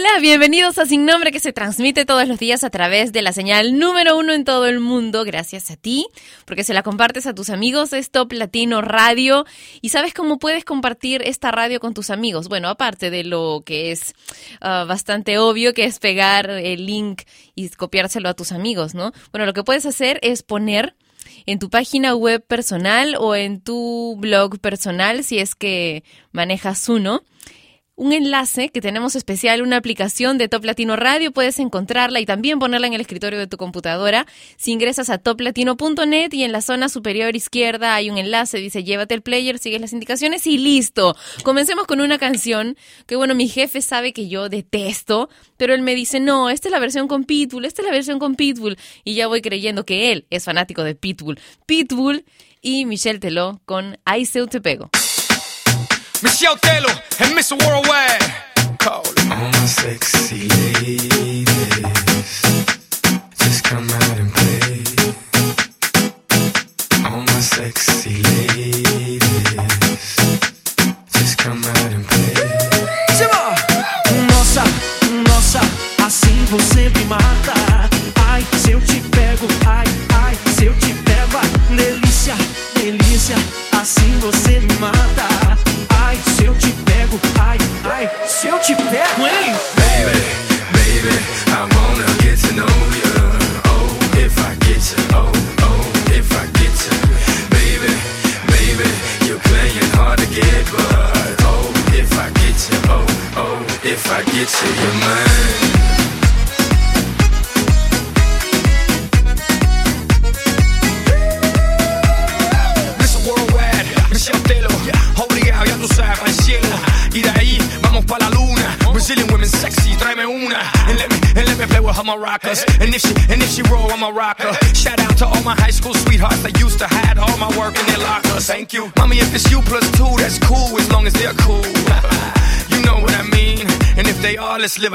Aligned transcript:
Hola, 0.00 0.18
bienvenidos 0.18 0.78
a 0.78 0.86
Sin 0.86 1.04
Nombre 1.04 1.30
que 1.30 1.40
se 1.40 1.52
transmite 1.52 2.06
todos 2.06 2.26
los 2.26 2.38
días 2.38 2.64
a 2.64 2.70
través 2.70 3.12
de 3.12 3.20
la 3.20 3.34
señal 3.34 3.78
número 3.78 4.16
uno 4.16 4.32
en 4.32 4.44
todo 4.44 4.66
el 4.66 4.80
mundo, 4.80 5.24
gracias 5.24 5.70
a 5.70 5.76
ti, 5.76 6.06
porque 6.46 6.64
se 6.64 6.72
la 6.72 6.82
compartes 6.82 7.26
a 7.26 7.34
tus 7.34 7.50
amigos, 7.50 7.92
es 7.92 8.10
Top 8.10 8.32
Latino 8.32 8.80
Radio. 8.80 9.44
¿Y 9.82 9.90
sabes 9.90 10.14
cómo 10.14 10.38
puedes 10.38 10.64
compartir 10.64 11.20
esta 11.26 11.50
radio 11.50 11.80
con 11.80 11.92
tus 11.92 12.08
amigos? 12.08 12.48
Bueno, 12.48 12.70
aparte 12.70 13.10
de 13.10 13.24
lo 13.24 13.62
que 13.66 13.92
es 13.92 14.14
uh, 14.62 14.86
bastante 14.86 15.36
obvio, 15.36 15.74
que 15.74 15.84
es 15.84 15.98
pegar 15.98 16.48
el 16.48 16.86
link 16.86 17.24
y 17.54 17.68
copiárselo 17.68 18.30
a 18.30 18.34
tus 18.34 18.52
amigos, 18.52 18.94
¿no? 18.94 19.12
Bueno, 19.32 19.44
lo 19.44 19.52
que 19.52 19.64
puedes 19.64 19.84
hacer 19.84 20.18
es 20.22 20.42
poner 20.42 20.96
en 21.44 21.58
tu 21.58 21.68
página 21.68 22.14
web 22.14 22.42
personal 22.42 23.16
o 23.18 23.34
en 23.34 23.60
tu 23.60 24.16
blog 24.18 24.60
personal, 24.60 25.24
si 25.24 25.40
es 25.40 25.54
que 25.54 26.04
manejas 26.32 26.88
uno, 26.88 27.22
un 28.00 28.14
enlace 28.14 28.70
que 28.70 28.80
tenemos 28.80 29.14
especial, 29.14 29.60
una 29.60 29.76
aplicación 29.76 30.38
de 30.38 30.48
Top 30.48 30.64
Latino 30.64 30.96
Radio. 30.96 31.32
Puedes 31.32 31.58
encontrarla 31.58 32.18
y 32.18 32.24
también 32.24 32.58
ponerla 32.58 32.86
en 32.86 32.94
el 32.94 33.02
escritorio 33.02 33.38
de 33.38 33.46
tu 33.46 33.58
computadora. 33.58 34.26
Si 34.56 34.72
ingresas 34.72 35.10
a 35.10 35.18
toplatino.net 35.18 36.32
y 36.32 36.44
en 36.44 36.50
la 36.50 36.62
zona 36.62 36.88
superior 36.88 37.36
izquierda 37.36 37.94
hay 37.94 38.08
un 38.08 38.16
enlace, 38.16 38.56
dice 38.56 38.84
llévate 38.84 39.12
el 39.12 39.20
player, 39.20 39.58
sigues 39.58 39.82
las 39.82 39.92
indicaciones 39.92 40.46
y 40.46 40.56
listo. 40.56 41.14
Comencemos 41.42 41.86
con 41.86 42.00
una 42.00 42.16
canción 42.16 42.74
que, 43.06 43.16
bueno, 43.16 43.34
mi 43.34 43.48
jefe 43.48 43.82
sabe 43.82 44.14
que 44.14 44.28
yo 44.28 44.48
detesto, 44.48 45.28
pero 45.58 45.74
él 45.74 45.82
me 45.82 45.94
dice, 45.94 46.20
no, 46.20 46.48
esta 46.48 46.68
es 46.68 46.72
la 46.72 46.78
versión 46.78 47.06
con 47.06 47.24
Pitbull, 47.24 47.66
esta 47.66 47.82
es 47.82 47.86
la 47.86 47.92
versión 47.92 48.18
con 48.18 48.34
Pitbull. 48.34 48.78
Y 49.04 49.12
ya 49.12 49.26
voy 49.26 49.42
creyendo 49.42 49.84
que 49.84 50.10
él 50.10 50.26
es 50.30 50.44
fanático 50.44 50.84
de 50.84 50.94
Pitbull. 50.94 51.38
Pitbull 51.66 52.24
y 52.62 52.86
Michelle 52.86 53.18
Teló 53.18 53.60
con 53.66 53.98
Ay, 54.06 54.24
Seu 54.24 54.46
Te 54.46 54.62
Pego. 54.62 54.88
Michelle 56.22 56.56
Taylor 56.56 56.90
and 57.20 57.36
Mr. 57.36 57.56
Worldwide. 57.66 58.22
All 58.86 59.02
my 59.30 59.66
sexy 59.66 60.48
ladies, 60.80 62.39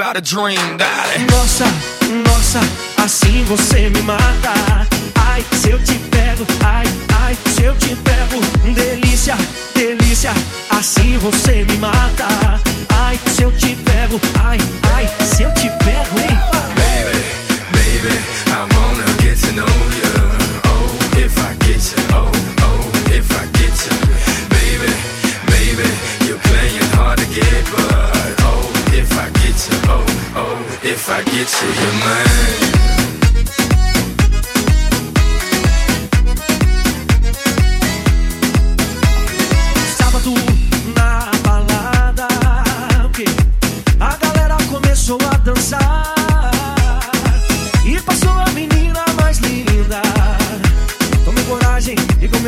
about 0.06 0.16
a 0.16 0.20
dream 0.20 0.78
that 0.78 1.05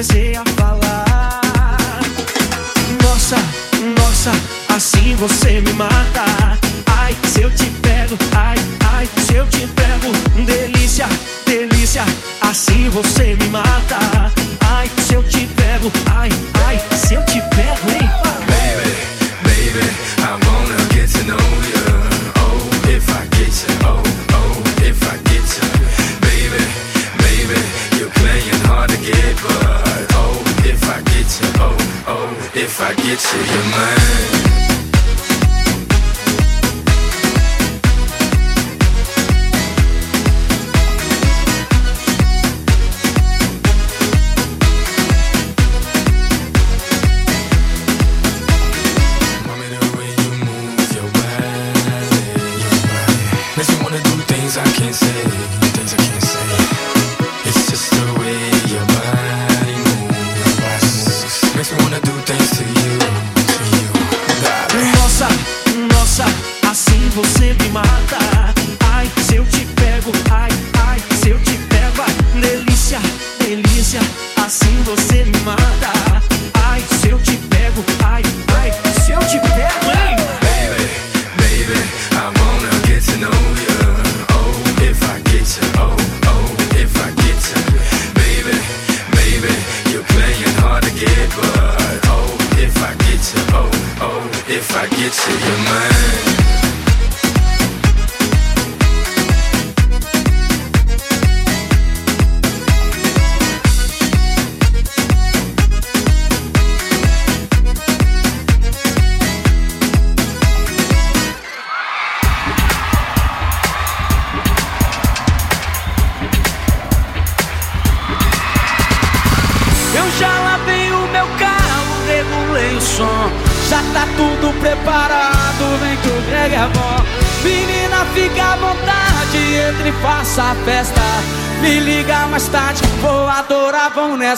comecei 0.08 0.34
a 0.36 0.44
falar. 0.56 2.00
Nossa, 3.02 3.36
nossa, 3.98 4.30
assim 4.74 5.14
você 5.16 5.47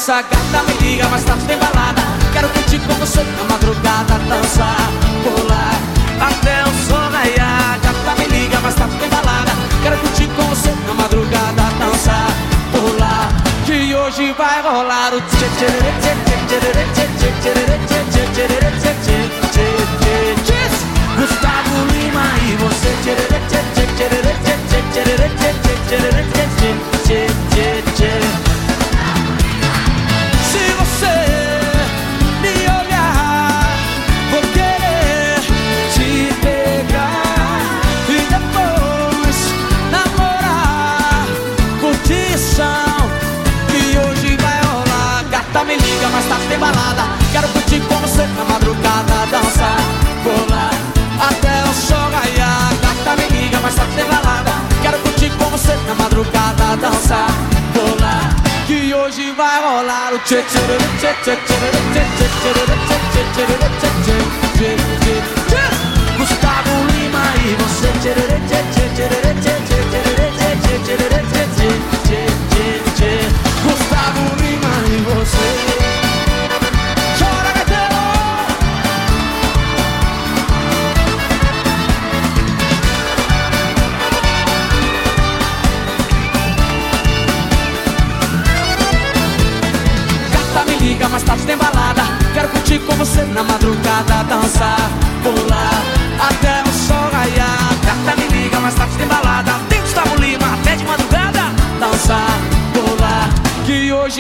essa 0.01 0.23
gata. 0.23 0.40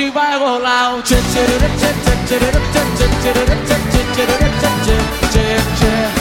hoje 0.00 0.10
vai 0.10 0.38
rolar 0.38 0.94
um 0.94 1.02
tchê 1.02 1.16
tchê 1.16 1.44
tchê 1.76 1.90
tchê 2.02 2.28
tchê 2.28 2.38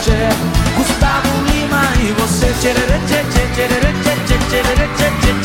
tchê 0.04 0.20
Gustavo 0.76 1.34
Lima 1.48 1.84
e 2.02 2.12
você 2.20 2.48
tchê 2.60 2.74
tchê 2.74 3.20
tchê 3.31 3.46
tchê 3.56 3.68
tchê 4.28 4.40
tchê 4.50 5.39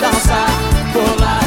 dançar, 0.00 0.50
pular 0.92 1.44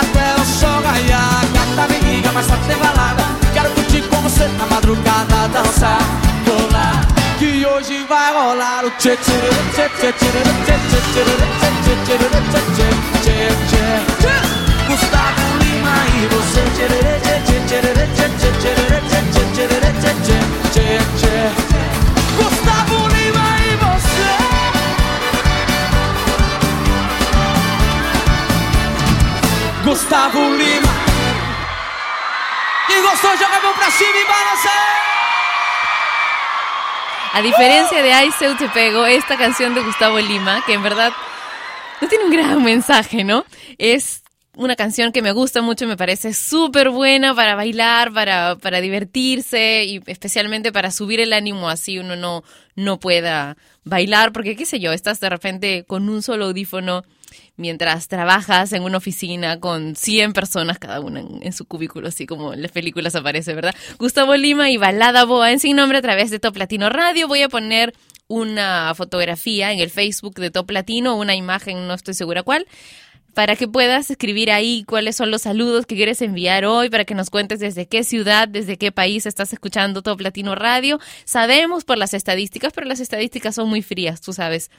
até 0.00 0.40
o 0.40 0.44
sol 0.44 0.82
raiar. 0.82 1.42
Gata 1.54 1.92
me 1.92 1.98
liga, 2.00 2.32
mais 2.32 2.46
tarde 2.46 2.66
tem 2.66 2.76
balada. 2.76 3.24
Quero 3.54 3.70
curtir 3.70 4.02
com 4.02 4.16
você 4.22 4.46
na 4.58 4.66
madrugada, 4.66 5.48
dançar, 5.52 5.98
pular 6.44 7.12
que 7.42 7.66
hoje 7.66 8.04
vai 8.08 8.32
rolar 8.32 8.84
o 8.84 8.90
tchê 8.92 9.16
tchê 9.16 9.32
tchê 9.74 9.88
tchê 9.98 10.12
tchê 10.12 10.32
tchê 10.32 10.76
tchê 10.88 11.02
tchê 11.02 11.22
tchê 11.22 11.94
tchê 12.02 12.04
tchê 12.04 12.16
tchê 12.16 12.48
tchê 12.48 12.58
tchê 12.72 13.32
e 13.32 13.50
tchê 13.66 13.84
tchê 13.84 14.18
tchê 14.32 14.76
tchê 16.28 16.88
tchê 17.72 17.88
tchê 18.02 18.28
tchê 18.38 18.50
tchê 18.58 19.00
tchê 19.00 19.11
Gustavo 30.12 30.40
Lima 30.40 30.92
Quem 32.86 33.00
gostou 33.00 33.30
joga 33.30 33.56
a 33.56 33.62
mão 33.62 33.72
pra 33.72 33.90
cima 33.90 34.10
e 34.10 34.24
balança 34.26 34.68
A 37.32 37.40
diferencia 37.40 38.02
de 38.02 38.12
Ay 38.12 38.30
Seu 38.32 38.54
Te 38.58 38.68
Pego, 38.68 39.06
esta 39.06 39.38
canción 39.38 39.74
de 39.74 39.80
Gustavo 39.80 40.18
Lima, 40.18 40.62
que 40.66 40.74
en 40.74 40.82
verdad 40.82 41.14
no 42.02 42.08
tiene 42.08 42.26
un 42.26 42.30
gran 42.30 42.62
mensaje, 42.62 43.24
¿no? 43.24 43.46
Es 43.78 44.22
una 44.54 44.76
canción 44.76 45.12
que 45.12 45.22
me 45.22 45.32
gusta 45.32 45.62
mucho, 45.62 45.86
me 45.86 45.96
parece 45.96 46.34
súper 46.34 46.90
buena 46.90 47.34
para 47.34 47.54
bailar, 47.54 48.12
para, 48.12 48.56
para 48.56 48.82
divertirse 48.82 49.84
y 49.84 50.02
especialmente 50.04 50.72
para 50.72 50.90
subir 50.90 51.20
el 51.20 51.32
ánimo 51.32 51.70
así 51.70 51.98
uno 51.98 52.16
no, 52.16 52.44
no 52.76 53.00
pueda 53.00 53.56
bailar, 53.82 54.32
porque 54.32 54.56
qué 54.56 54.66
sé 54.66 54.78
yo, 54.78 54.92
estás 54.92 55.20
de 55.20 55.30
repente 55.30 55.84
con 55.86 56.10
un 56.10 56.20
solo 56.20 56.44
audífono 56.44 57.02
mientras 57.56 58.08
trabajas 58.08 58.72
en 58.72 58.82
una 58.82 58.98
oficina 58.98 59.60
con 59.60 59.96
100 59.96 60.32
personas 60.32 60.78
cada 60.78 61.00
una 61.00 61.20
en, 61.20 61.52
su 61.52 61.64
cubículo, 61.64 62.08
así 62.08 62.26
como 62.26 62.52
en 62.52 62.62
las 62.62 62.72
películas 62.72 63.14
aparece, 63.14 63.54
¿verdad? 63.54 63.74
Gustavo 63.98 64.36
Lima 64.36 64.70
y 64.70 64.76
Balada 64.76 65.24
Boa 65.24 65.52
en 65.52 65.60
Sin 65.60 65.76
Nombre 65.76 65.98
a 65.98 66.02
través 66.02 66.30
de 66.30 66.38
Top 66.38 66.56
Latino 66.56 66.88
Radio. 66.88 67.28
Voy 67.28 67.42
a 67.42 67.48
poner 67.48 67.94
una 68.28 68.94
fotografía 68.94 69.72
en 69.72 69.78
el 69.78 69.90
Facebook 69.90 70.34
de 70.36 70.50
Top 70.50 70.70
Latino, 70.70 71.16
una 71.16 71.34
imagen, 71.34 71.86
no 71.86 71.94
estoy 71.94 72.14
segura 72.14 72.42
cuál, 72.42 72.66
para 73.34 73.56
que 73.56 73.68
puedas 73.68 74.10
escribir 74.10 74.50
ahí 74.50 74.84
cuáles 74.86 75.16
son 75.16 75.30
los 75.30 75.42
saludos 75.42 75.86
que 75.86 75.96
quieres 75.96 76.22
enviar 76.22 76.64
hoy, 76.64 76.90
para 76.90 77.04
que 77.04 77.14
nos 77.14 77.30
cuentes 77.30 77.60
desde 77.60 77.86
qué 77.86 78.04
ciudad, 78.04 78.48
desde 78.48 78.76
qué 78.76 78.92
país 78.92 79.26
estás 79.26 79.52
escuchando 79.52 80.02
Top 80.02 80.20
Latino 80.20 80.54
Radio. 80.54 81.00
Sabemos 81.24 81.84
por 81.84 81.98
las 81.98 82.14
estadísticas, 82.14 82.72
pero 82.72 82.86
las 82.86 83.00
estadísticas 83.00 83.54
son 83.54 83.68
muy 83.68 83.82
frías, 83.82 84.20
tú 84.20 84.32
sabes 84.32 84.70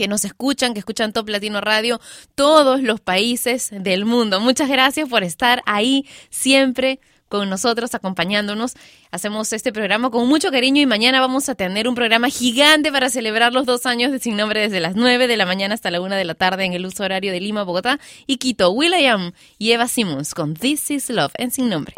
que 0.00 0.08
nos 0.08 0.24
escuchan, 0.24 0.72
que 0.72 0.78
escuchan 0.78 1.12
Top 1.12 1.28
Latino 1.28 1.60
Radio, 1.60 2.00
todos 2.34 2.82
los 2.82 3.02
países 3.02 3.68
del 3.70 4.06
mundo. 4.06 4.40
Muchas 4.40 4.70
gracias 4.70 5.06
por 5.10 5.22
estar 5.24 5.62
ahí 5.66 6.06
siempre 6.30 7.00
con 7.28 7.50
nosotros, 7.50 7.94
acompañándonos. 7.94 8.72
Hacemos 9.10 9.52
este 9.52 9.74
programa 9.74 10.08
con 10.10 10.26
mucho 10.26 10.50
cariño 10.50 10.80
y 10.80 10.86
mañana 10.86 11.20
vamos 11.20 11.50
a 11.50 11.54
tener 11.54 11.86
un 11.86 11.94
programa 11.94 12.30
gigante 12.30 12.90
para 12.90 13.10
celebrar 13.10 13.52
los 13.52 13.66
dos 13.66 13.84
años 13.84 14.10
de 14.10 14.20
Sin 14.20 14.38
Nombre 14.38 14.62
desde 14.62 14.80
las 14.80 14.96
9 14.96 15.26
de 15.26 15.36
la 15.36 15.44
mañana 15.44 15.74
hasta 15.74 15.90
la 15.90 16.00
1 16.00 16.16
de 16.16 16.24
la 16.24 16.34
tarde 16.34 16.64
en 16.64 16.72
el 16.72 16.86
uso 16.86 17.04
horario 17.04 17.30
de 17.30 17.40
Lima, 17.40 17.64
Bogotá 17.64 18.00
y 18.26 18.38
Quito. 18.38 18.70
Will.i.am 18.70 19.32
y 19.58 19.72
Eva 19.72 19.86
Simmons 19.86 20.32
con 20.32 20.54
This 20.54 20.90
is 20.92 21.10
Love 21.10 21.32
en 21.36 21.50
Sin 21.50 21.68
Nombre. 21.68 21.92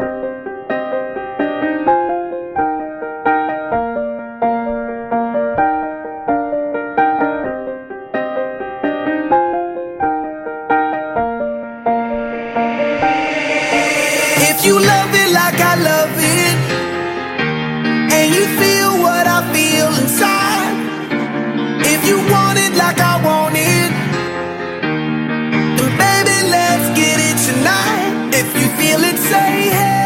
If 28.45 28.61
you 28.61 28.67
feel 28.77 29.03
it, 29.03 29.17
say 29.17 29.69
hey. 29.71 30.02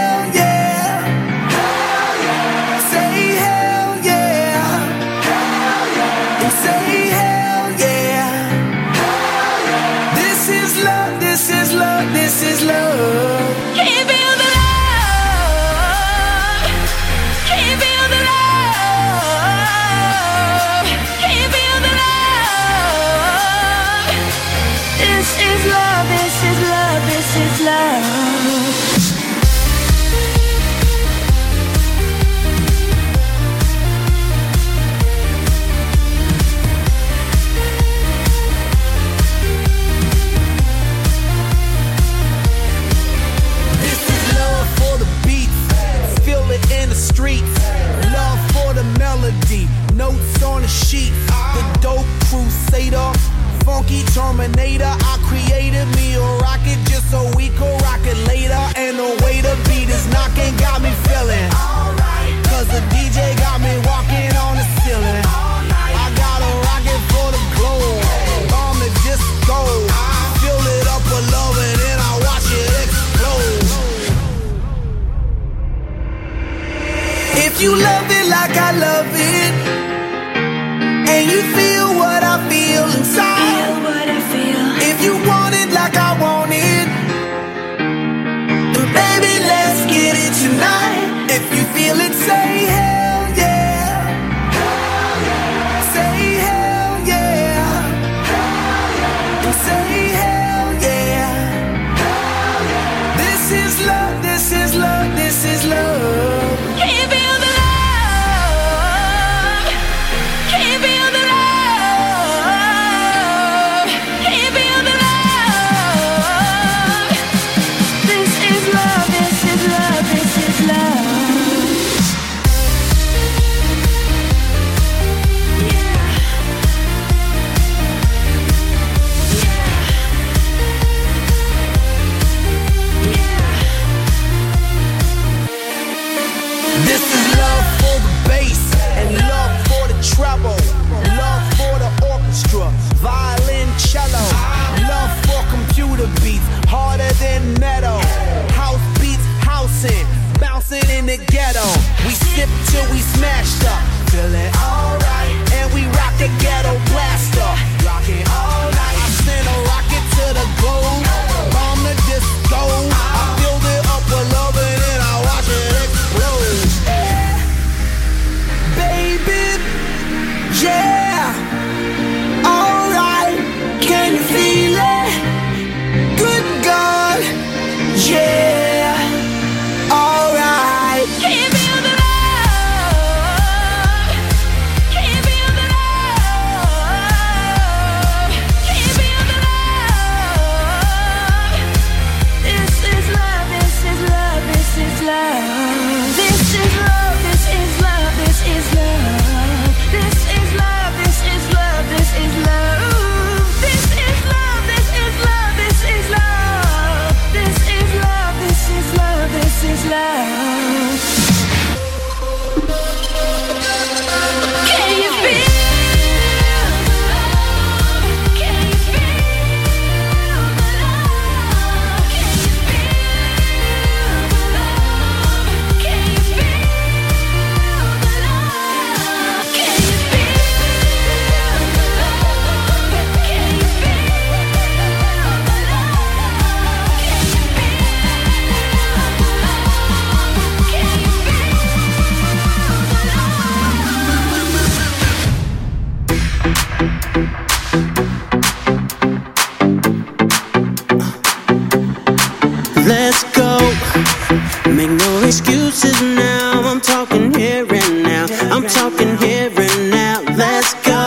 talking 256.88 257.34
here 257.34 257.68
and 257.70 258.04
now. 258.04 258.26
I'm 258.54 258.66
talking 258.66 259.18
here 259.18 259.52
and 259.56 259.90
now. 259.90 260.22
Let's 260.38 260.74
go. 260.86 261.04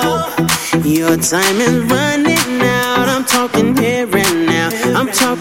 Your 0.84 1.16
time 1.16 1.56
is 1.68 1.78
running 1.90 2.60
out. 2.62 3.08
I'm 3.08 3.24
talking 3.24 3.74
here 3.76 4.08
and 4.12 4.46
now. 4.46 4.68
I'm 4.98 5.08
talking. 5.08 5.39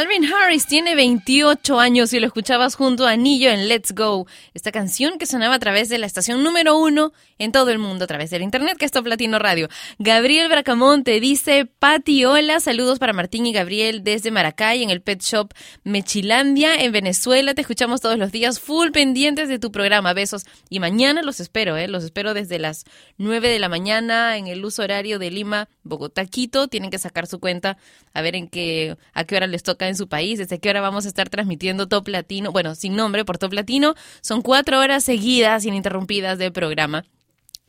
Calvin 0.00 0.24
Harris 0.32 0.66
tiene 0.66 0.94
28 0.94 1.78
años 1.78 2.14
y 2.14 2.20
lo 2.20 2.26
escuchabas 2.26 2.74
junto 2.74 3.06
a 3.06 3.10
Anillo 3.10 3.50
en 3.50 3.68
Let's 3.68 3.92
Go, 3.94 4.26
esta 4.54 4.72
canción 4.72 5.18
que 5.18 5.26
sonaba 5.26 5.56
a 5.56 5.58
través 5.58 5.90
de 5.90 5.98
la 5.98 6.06
estación 6.06 6.42
número 6.42 6.78
uno 6.78 7.12
en 7.36 7.52
todo 7.52 7.70
el 7.70 7.78
mundo, 7.78 8.04
a 8.04 8.06
través 8.06 8.30
del 8.30 8.40
internet, 8.40 8.78
que 8.78 8.86
es 8.86 8.92
Top 8.92 9.06
Latino 9.06 9.38
Radio. 9.38 9.68
Gabriel 9.98 10.48
Bracamonte 10.48 11.20
dice, 11.20 11.66
Pati, 11.66 12.24
hola, 12.24 12.60
saludos 12.60 12.98
para 12.98 13.12
Martín 13.12 13.44
y 13.44 13.52
Gabriel 13.52 14.02
desde 14.02 14.30
Maracay, 14.30 14.82
en 14.82 14.88
el 14.88 15.02
Pet 15.02 15.22
Shop 15.22 15.52
Mechilandia, 15.84 16.76
en 16.76 16.92
Venezuela. 16.92 17.52
Te 17.52 17.60
escuchamos 17.60 18.00
todos 18.00 18.18
los 18.18 18.32
días, 18.32 18.58
full 18.58 18.92
pendientes 18.92 19.50
de 19.50 19.58
tu 19.58 19.70
programa. 19.70 20.14
Besos. 20.14 20.46
Y 20.70 20.80
mañana 20.80 21.22
los 21.22 21.40
espero, 21.40 21.76
¿eh? 21.76 21.88
Los 21.88 22.04
espero 22.04 22.32
desde 22.32 22.58
las 22.58 22.84
9 23.18 23.48
de 23.48 23.58
la 23.58 23.68
mañana 23.68 24.38
en 24.38 24.46
el 24.46 24.64
uso 24.64 24.82
horario 24.82 25.18
de 25.18 25.30
Lima, 25.30 25.68
Bogotá, 25.82 26.24
Quito. 26.24 26.68
Tienen 26.68 26.90
que 26.90 26.98
sacar 26.98 27.26
su 27.26 27.38
cuenta 27.38 27.76
a 28.14 28.22
ver 28.22 28.34
en 28.34 28.48
qué, 28.48 28.96
a 29.12 29.24
qué 29.24 29.36
hora 29.36 29.46
les 29.46 29.62
toca 29.62 29.89
en 29.90 29.96
su 29.96 30.08
país, 30.08 30.38
desde 30.38 30.58
qué 30.58 30.70
hora 30.70 30.80
vamos 30.80 31.04
a 31.04 31.08
estar 31.08 31.28
transmitiendo 31.28 31.86
Top 31.86 32.08
Latino, 32.08 32.52
bueno, 32.52 32.74
sin 32.74 32.96
nombre 32.96 33.24
por 33.24 33.36
Top 33.38 33.52
Latino. 33.52 33.94
Son 34.22 34.40
cuatro 34.42 34.78
horas 34.80 35.04
seguidas, 35.04 35.64
ininterrumpidas 35.66 36.38
de 36.38 36.50
programa. 36.50 37.04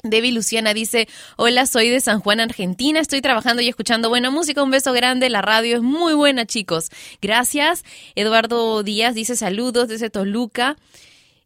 Debbie 0.04 0.32
Luciana 0.32 0.74
dice, 0.74 1.08
hola, 1.38 1.66
soy 1.66 1.90
de 1.90 2.00
San 2.00 2.22
Juan, 2.22 2.40
Argentina, 2.40 3.00
estoy 3.00 3.22
trabajando 3.22 3.62
y 3.62 3.68
escuchando 3.68 4.10
buena 4.10 4.32
música, 4.32 4.64
un 4.64 4.72
beso 4.72 4.94
grande, 4.94 5.30
la 5.30 5.42
radio 5.42 5.76
es 5.76 5.82
muy 5.82 6.14
buena, 6.14 6.46
chicos. 6.46 6.90
Gracias. 7.22 7.84
Eduardo 8.16 8.82
Díaz 8.84 9.14
dice 9.14 9.36
saludos 9.36 9.88
desde 9.88 10.10
Toluca. 10.10 10.78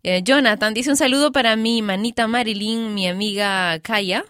Eh, 0.03 0.21
Jonathan 0.23 0.73
dice 0.73 0.91
un 0.91 0.97
saludo 0.97 1.31
para 1.31 1.55
mi 1.55 1.81
manita 1.81 2.27
Marilyn, 2.27 2.93
mi 2.93 3.07
amiga 3.07 3.79
Kaya. 3.79 4.23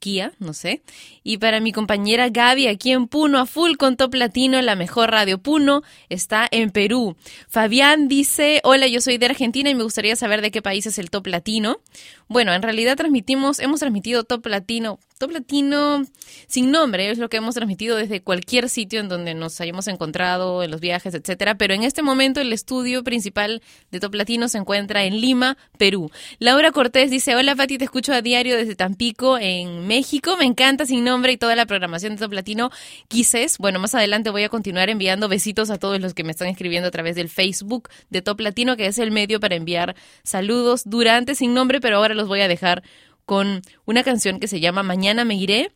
Kia, 0.00 0.32
no 0.38 0.54
sé. 0.54 0.82
Y 1.30 1.36
para 1.36 1.60
mi 1.60 1.72
compañera 1.72 2.30
Gaby, 2.30 2.68
aquí 2.68 2.90
en 2.90 3.06
Puno, 3.06 3.38
a 3.38 3.44
full 3.44 3.76
con 3.76 3.98
Top 3.98 4.14
Latino, 4.14 4.62
la 4.62 4.76
mejor 4.76 5.10
radio 5.10 5.36
Puno, 5.36 5.82
está 6.08 6.48
en 6.50 6.70
Perú. 6.70 7.16
Fabián 7.48 8.08
dice, 8.08 8.62
hola, 8.64 8.86
yo 8.86 9.02
soy 9.02 9.18
de 9.18 9.26
Argentina 9.26 9.68
y 9.68 9.74
me 9.74 9.82
gustaría 9.82 10.16
saber 10.16 10.40
de 10.40 10.50
qué 10.50 10.62
país 10.62 10.86
es 10.86 10.98
el 10.98 11.10
Top 11.10 11.26
Latino. 11.26 11.80
Bueno, 12.28 12.54
en 12.54 12.62
realidad 12.62 12.96
transmitimos, 12.96 13.58
hemos 13.58 13.80
transmitido 13.80 14.24
Top 14.24 14.46
Latino, 14.46 15.00
Top 15.18 15.30
Latino 15.32 16.02
sin 16.46 16.70
nombre, 16.70 17.10
es 17.10 17.18
lo 17.18 17.28
que 17.28 17.38
hemos 17.38 17.54
transmitido 17.54 17.96
desde 17.96 18.22
cualquier 18.22 18.70
sitio 18.70 19.00
en 19.00 19.08
donde 19.08 19.34
nos 19.34 19.60
hayamos 19.60 19.86
encontrado, 19.88 20.62
en 20.62 20.70
los 20.70 20.80
viajes, 20.80 21.12
etcétera. 21.12 21.56
Pero 21.56 21.74
en 21.74 21.82
este 21.82 22.02
momento 22.02 22.40
el 22.40 22.52
estudio 22.54 23.04
principal 23.04 23.60
de 23.90 24.00
Top 24.00 24.14
Latino 24.14 24.48
se 24.48 24.56
encuentra 24.58 25.04
en 25.04 25.20
Lima, 25.20 25.58
Perú. 25.76 26.10
Laura 26.38 26.72
Cortés 26.72 27.10
dice, 27.10 27.36
hola 27.36 27.54
Pati, 27.54 27.76
te 27.76 27.84
escucho 27.84 28.14
a 28.14 28.22
diario 28.22 28.56
desde 28.56 28.76
Tampico, 28.76 29.36
en 29.36 29.86
México. 29.86 30.36
Me 30.38 30.44
encanta 30.44 30.86
sin 30.86 31.04
nombre 31.04 31.17
y 31.26 31.36
toda 31.36 31.56
la 31.56 31.66
programación 31.66 32.14
de 32.14 32.20
Top 32.20 32.32
Latino. 32.32 32.70
Quises, 33.08 33.58
bueno, 33.58 33.78
más 33.78 33.94
adelante 33.94 34.30
voy 34.30 34.44
a 34.44 34.48
continuar 34.48 34.88
enviando 34.88 35.28
besitos 35.28 35.70
a 35.70 35.78
todos 35.78 36.00
los 36.00 36.14
que 36.14 36.24
me 36.24 36.30
están 36.30 36.48
escribiendo 36.48 36.88
a 36.88 36.90
través 36.90 37.16
del 37.16 37.28
Facebook 37.28 37.88
de 38.10 38.22
Top 38.22 38.40
Latino, 38.40 38.76
que 38.76 38.86
es 38.86 38.98
el 38.98 39.10
medio 39.10 39.40
para 39.40 39.56
enviar 39.56 39.96
saludos 40.22 40.82
durante 40.84 41.34
sin 41.34 41.54
nombre, 41.54 41.80
pero 41.80 41.96
ahora 41.96 42.14
los 42.14 42.28
voy 42.28 42.40
a 42.40 42.48
dejar 42.48 42.82
con 43.24 43.60
una 43.84 44.04
canción 44.04 44.40
que 44.40 44.48
se 44.48 44.60
llama 44.60 44.82
Mañana 44.82 45.24
me 45.24 45.34
iré 45.34 45.72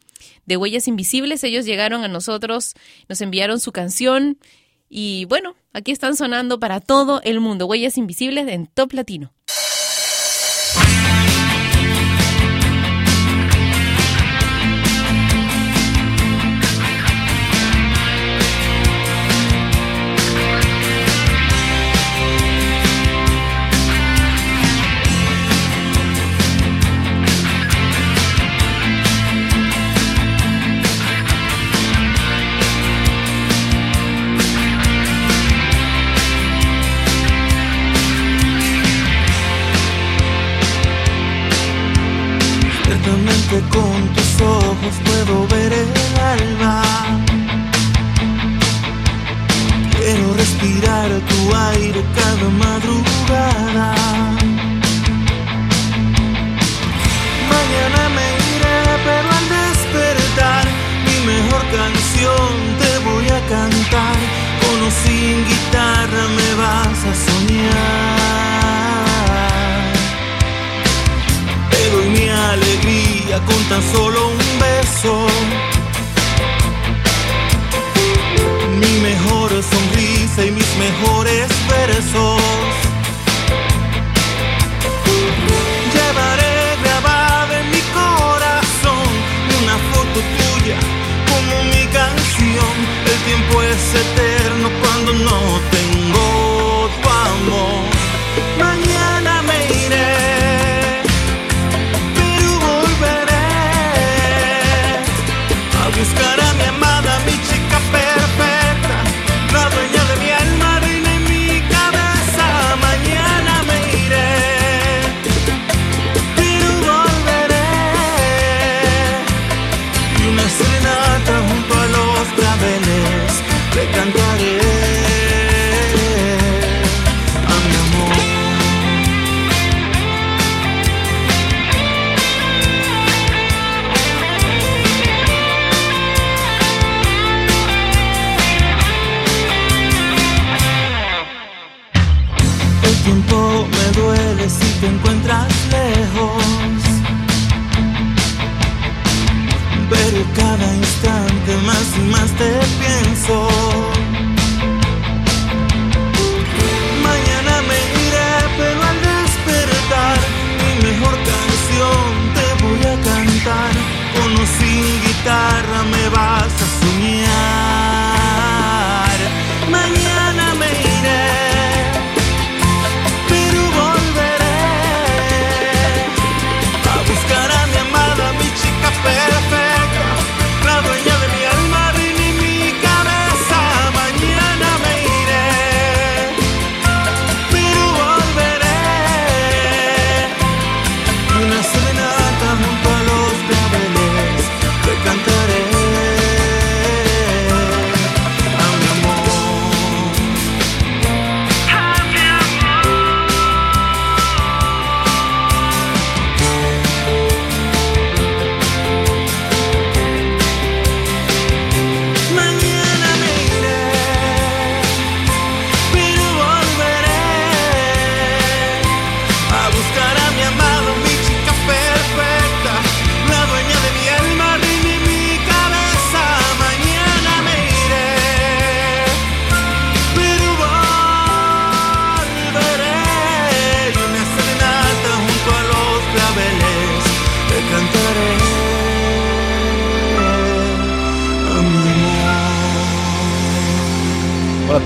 de 0.46 0.56
Huellas 0.56 0.88
Invisibles. 0.88 1.44
Ellos 1.44 1.66
llegaron 1.66 2.02
a 2.02 2.08
nosotros, 2.08 2.74
nos 3.08 3.20
enviaron 3.20 3.60
su 3.60 3.72
canción 3.72 4.38
y 4.88 5.26
bueno, 5.26 5.54
aquí 5.72 5.90
están 5.90 6.16
sonando 6.16 6.58
para 6.60 6.80
todo 6.80 7.20
el 7.24 7.40
mundo. 7.40 7.66
Huellas 7.66 7.98
Invisibles 7.98 8.48
en 8.48 8.66
Top 8.66 8.92
Latino. 8.92 9.32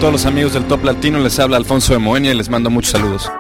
todos 0.00 0.12
los 0.12 0.26
amigos 0.26 0.52
del 0.52 0.64
Top 0.64 0.84
Latino. 0.84 1.18
Les 1.18 1.38
habla 1.38 1.56
Alfonso 1.56 1.92
de 1.92 1.98
Moenia 1.98 2.32
y 2.32 2.36
les 2.36 2.48
mando 2.48 2.70
muchos 2.70 2.92
saludos. 2.92 3.30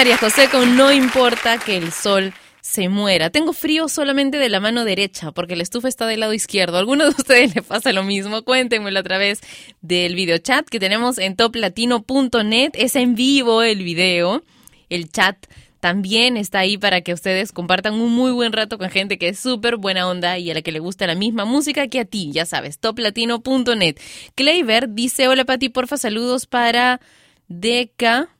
María 0.00 0.16
José 0.16 0.48
con 0.50 0.78
No 0.78 0.90
importa 0.90 1.58
que 1.58 1.76
el 1.76 1.92
sol 1.92 2.32
se 2.62 2.88
muera. 2.88 3.28
Tengo 3.28 3.52
frío 3.52 3.86
solamente 3.86 4.38
de 4.38 4.48
la 4.48 4.58
mano 4.58 4.86
derecha 4.86 5.30
porque 5.30 5.56
la 5.56 5.62
estufa 5.62 5.88
está 5.88 6.06
del 6.06 6.20
lado 6.20 6.32
izquierdo. 6.32 6.78
¿A 6.78 6.80
alguno 6.80 7.04
de 7.04 7.10
ustedes 7.10 7.54
le 7.54 7.60
pasa 7.60 7.92
lo 7.92 8.02
mismo? 8.02 8.42
Cuéntenmelo 8.42 8.98
a 8.98 9.02
través 9.02 9.42
del 9.82 10.14
videochat 10.14 10.66
que 10.70 10.80
tenemos 10.80 11.18
en 11.18 11.36
toplatino.net. 11.36 12.70
Es 12.72 12.96
en 12.96 13.14
vivo 13.14 13.62
el 13.62 13.84
video. 13.84 14.42
El 14.88 15.10
chat 15.10 15.36
también 15.80 16.38
está 16.38 16.60
ahí 16.60 16.78
para 16.78 17.02
que 17.02 17.12
ustedes 17.12 17.52
compartan 17.52 17.92
un 18.00 18.10
muy 18.10 18.32
buen 18.32 18.54
rato 18.54 18.78
con 18.78 18.88
gente 18.88 19.18
que 19.18 19.28
es 19.28 19.38
súper 19.38 19.76
buena 19.76 20.08
onda 20.08 20.38
y 20.38 20.50
a 20.50 20.54
la 20.54 20.62
que 20.62 20.72
le 20.72 20.78
gusta 20.78 21.06
la 21.06 21.14
misma 21.14 21.44
música 21.44 21.88
que 21.88 22.00
a 22.00 22.06
ti, 22.06 22.30
ya 22.32 22.46
sabes, 22.46 22.78
toplatino.net. 22.78 23.98
Kleiber 24.34 24.88
dice, 24.88 25.28
hola 25.28 25.44
Pati, 25.44 25.68
porfa, 25.68 25.98
saludos 25.98 26.46
para 26.46 27.02
Deca, 27.48 28.30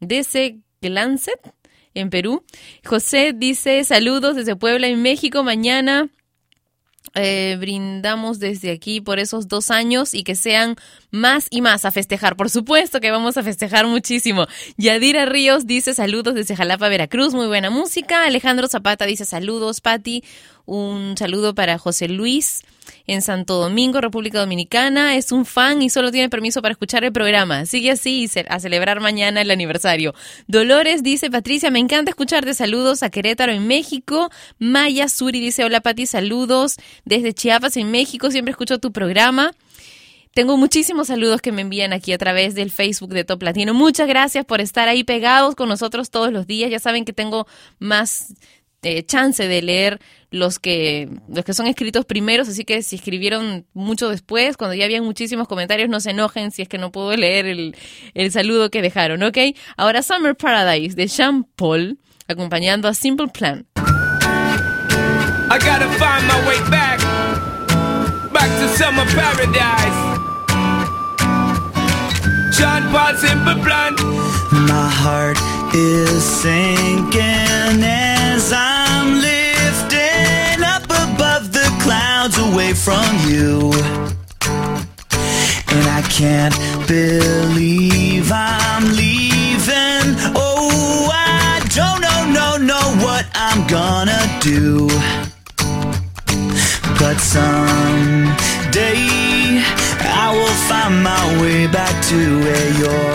DC 0.00 0.60
Glancet 0.80 1.54
en 1.94 2.10
Perú. 2.10 2.44
José 2.84 3.32
dice, 3.34 3.84
saludos 3.84 4.36
desde 4.36 4.56
Puebla 4.56 4.86
en 4.88 5.02
México, 5.02 5.42
mañana 5.42 6.08
eh, 7.14 7.56
brindamos 7.58 8.38
desde 8.38 8.70
aquí 8.70 9.00
por 9.00 9.18
esos 9.18 9.48
dos 9.48 9.72
años 9.72 10.14
y 10.14 10.22
que 10.22 10.36
sean 10.36 10.76
más 11.10 11.48
y 11.50 11.60
más 11.60 11.84
a 11.84 11.90
festejar. 11.90 12.36
Por 12.36 12.50
supuesto 12.50 13.00
que 13.00 13.10
vamos 13.10 13.36
a 13.36 13.42
festejar 13.42 13.86
muchísimo. 13.86 14.46
Yadira 14.76 15.26
Ríos 15.26 15.66
dice 15.66 15.92
saludos 15.92 16.34
desde 16.34 16.54
Jalapa, 16.54 16.88
Veracruz, 16.88 17.34
muy 17.34 17.48
buena 17.48 17.68
música. 17.70 18.24
Alejandro 18.24 18.68
Zapata 18.68 19.06
dice 19.06 19.24
saludos, 19.24 19.80
Patti. 19.80 20.22
Un 20.70 21.16
saludo 21.16 21.52
para 21.52 21.78
José 21.78 22.06
Luis 22.06 22.62
en 23.08 23.22
Santo 23.22 23.54
Domingo, 23.54 24.00
República 24.00 24.38
Dominicana. 24.38 25.16
Es 25.16 25.32
un 25.32 25.44
fan 25.44 25.82
y 25.82 25.90
solo 25.90 26.12
tiene 26.12 26.28
permiso 26.28 26.62
para 26.62 26.70
escuchar 26.70 27.02
el 27.02 27.10
programa. 27.10 27.66
Sigue 27.66 27.90
así 27.90 28.30
y 28.32 28.38
a 28.48 28.60
celebrar 28.60 29.00
mañana 29.00 29.40
el 29.40 29.50
aniversario. 29.50 30.14
Dolores 30.46 31.02
dice, 31.02 31.28
Patricia, 31.28 31.72
me 31.72 31.80
encanta 31.80 32.10
escucharte. 32.10 32.54
Saludos 32.54 33.02
a 33.02 33.10
Querétaro 33.10 33.50
en 33.50 33.66
México. 33.66 34.30
Maya 34.60 35.08
Suri 35.08 35.40
dice, 35.40 35.64
hola 35.64 35.80
Pati, 35.80 36.06
saludos 36.06 36.76
desde 37.04 37.34
Chiapas 37.34 37.76
en 37.76 37.90
México. 37.90 38.30
Siempre 38.30 38.52
escucho 38.52 38.78
tu 38.78 38.92
programa. 38.92 39.50
Tengo 40.32 40.56
muchísimos 40.56 41.08
saludos 41.08 41.42
que 41.42 41.50
me 41.50 41.62
envían 41.62 41.92
aquí 41.92 42.12
a 42.12 42.18
través 42.18 42.54
del 42.54 42.70
Facebook 42.70 43.10
de 43.10 43.24
Top 43.24 43.42
Latino. 43.42 43.74
Muchas 43.74 44.06
gracias 44.06 44.44
por 44.44 44.60
estar 44.60 44.88
ahí 44.88 45.02
pegados 45.02 45.56
con 45.56 45.68
nosotros 45.68 46.10
todos 46.10 46.32
los 46.32 46.46
días. 46.46 46.70
Ya 46.70 46.78
saben 46.78 47.04
que 47.04 47.12
tengo 47.12 47.48
más 47.80 48.34
eh, 48.82 49.04
chance 49.04 49.46
de 49.46 49.62
leer 49.62 50.00
los 50.30 50.58
que 50.58 51.08
los 51.28 51.44
que 51.44 51.54
son 51.54 51.66
escritos 51.66 52.04
primeros, 52.04 52.48
así 52.48 52.64
que 52.64 52.82
si 52.82 52.96
escribieron 52.96 53.66
mucho 53.74 54.08
después, 54.08 54.56
cuando 54.56 54.74
ya 54.74 54.84
habían 54.84 55.04
muchísimos 55.04 55.48
comentarios, 55.48 55.88
no 55.88 56.00
se 56.00 56.10
enojen 56.10 56.50
si 56.50 56.62
es 56.62 56.68
que 56.68 56.78
no 56.78 56.92
puedo 56.92 57.14
leer 57.16 57.46
el, 57.46 57.76
el 58.14 58.32
saludo 58.32 58.70
que 58.70 58.82
dejaron, 58.82 59.22
¿ok? 59.22 59.38
Ahora 59.76 60.02
Summer 60.02 60.36
Paradise 60.36 60.94
de 60.94 61.08
Sean 61.08 61.44
Paul, 61.56 61.98
acompañando 62.28 62.88
a 62.88 62.94
Simple 62.94 63.28
Plan. 63.28 63.66
I 65.52 65.58
gotta 65.58 65.88
find 65.98 66.24
my 66.28 66.46
way 66.46 66.60
back, 66.70 67.00
back 68.32 68.48
to 68.60 68.68
summer 68.76 69.04
paradise. 69.06 70.20
John 72.56 72.82
Paul 72.92 73.16
Simple 73.16 73.54
Plan. 73.64 73.94
My 74.52 74.88
heart 74.88 75.38
is 75.74 76.22
sinking 76.22 77.80
as 78.40 78.52
I'm 78.54 79.08
lifting 79.28 80.60
up 80.74 80.84
above 81.04 81.52
the 81.52 81.68
clouds 81.82 82.36
away 82.48 82.72
from 82.86 83.04
you. 83.28 83.50
And 85.74 85.84
I 85.98 86.02
can't 86.18 86.56
believe 86.88 88.26
I'm 88.32 88.84
leaving. 89.02 90.06
Oh, 90.44 91.10
I 91.12 91.60
don't 91.78 92.00
know, 92.06 92.20
no, 92.38 92.48
know 92.70 92.86
what 93.04 93.24
I'm 93.34 93.60
gonna 93.78 94.22
do. 94.40 94.88
But 97.00 97.16
someday 97.34 99.00
I 100.24 100.26
will 100.38 100.58
find 100.68 100.94
my 101.12 101.24
way 101.42 101.66
back 101.66 101.94
to 102.10 102.18
where 102.44 102.70
your 102.84 103.10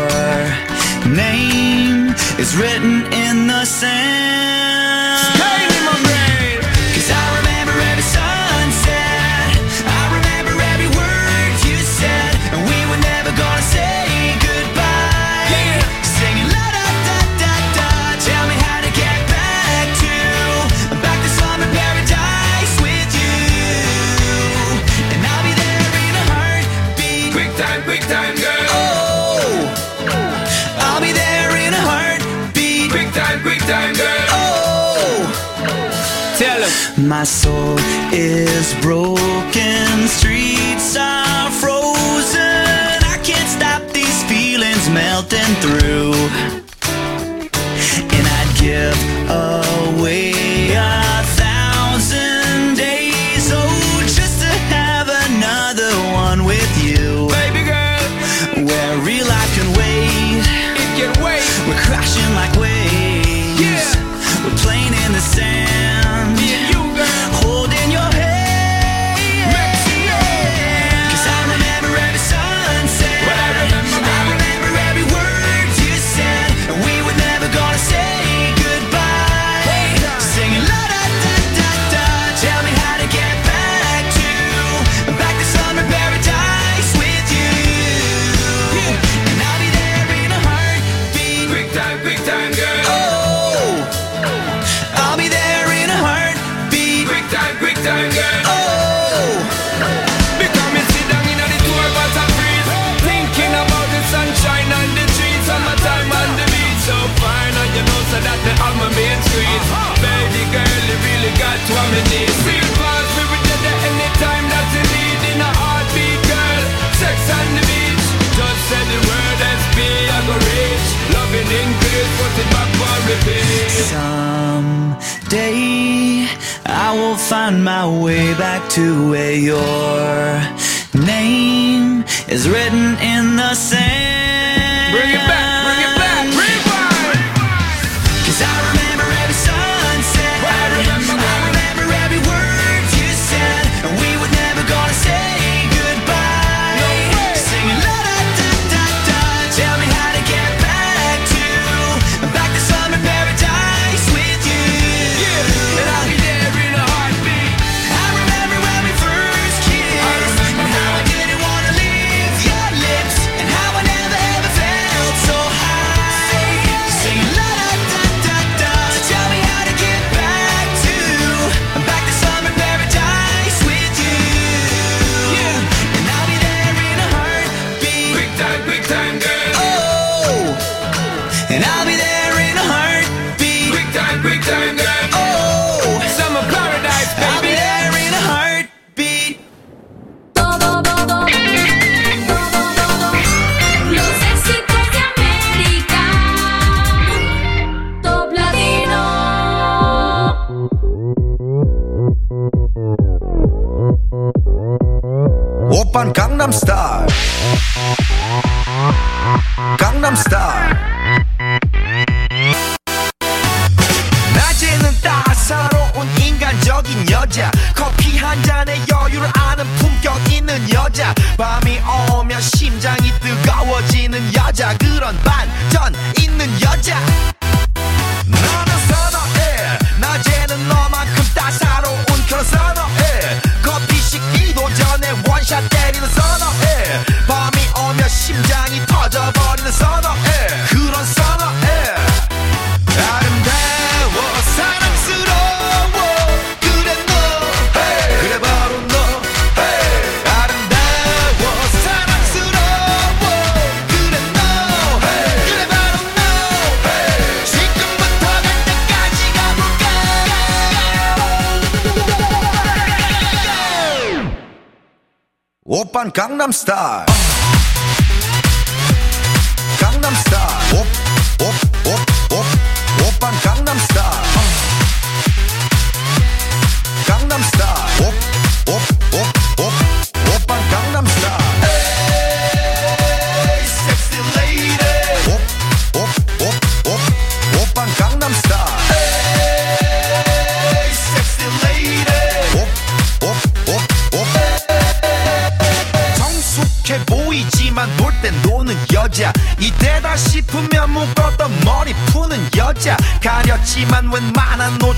name 1.24 2.14
is 2.44 2.50
written 2.60 2.96
in 3.26 3.48
the 3.48 3.66
sand. 3.66 5.05
My 37.08 37.24
soul 37.24 37.78
is 38.12 38.74
broken, 38.82 40.08
streets 40.08 40.98
are 40.98 41.52
frozen. 41.52 42.39
I 42.41 43.20
can't 43.24 43.48
stop 43.48 43.84
these 43.94 44.24
feelings 44.24 44.89
melting 44.89 45.54
through. 45.62 46.13
And 48.10 48.28
I'd 48.28 48.58
give 48.60 49.14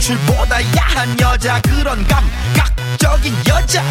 연출보다 0.08 0.62
야한 0.78 1.20
여자 1.20 1.62
그런 1.62 2.06
감각적인 2.08 3.34
여자. 3.46 3.84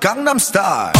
강남 0.00 0.38
스타일 0.38 0.99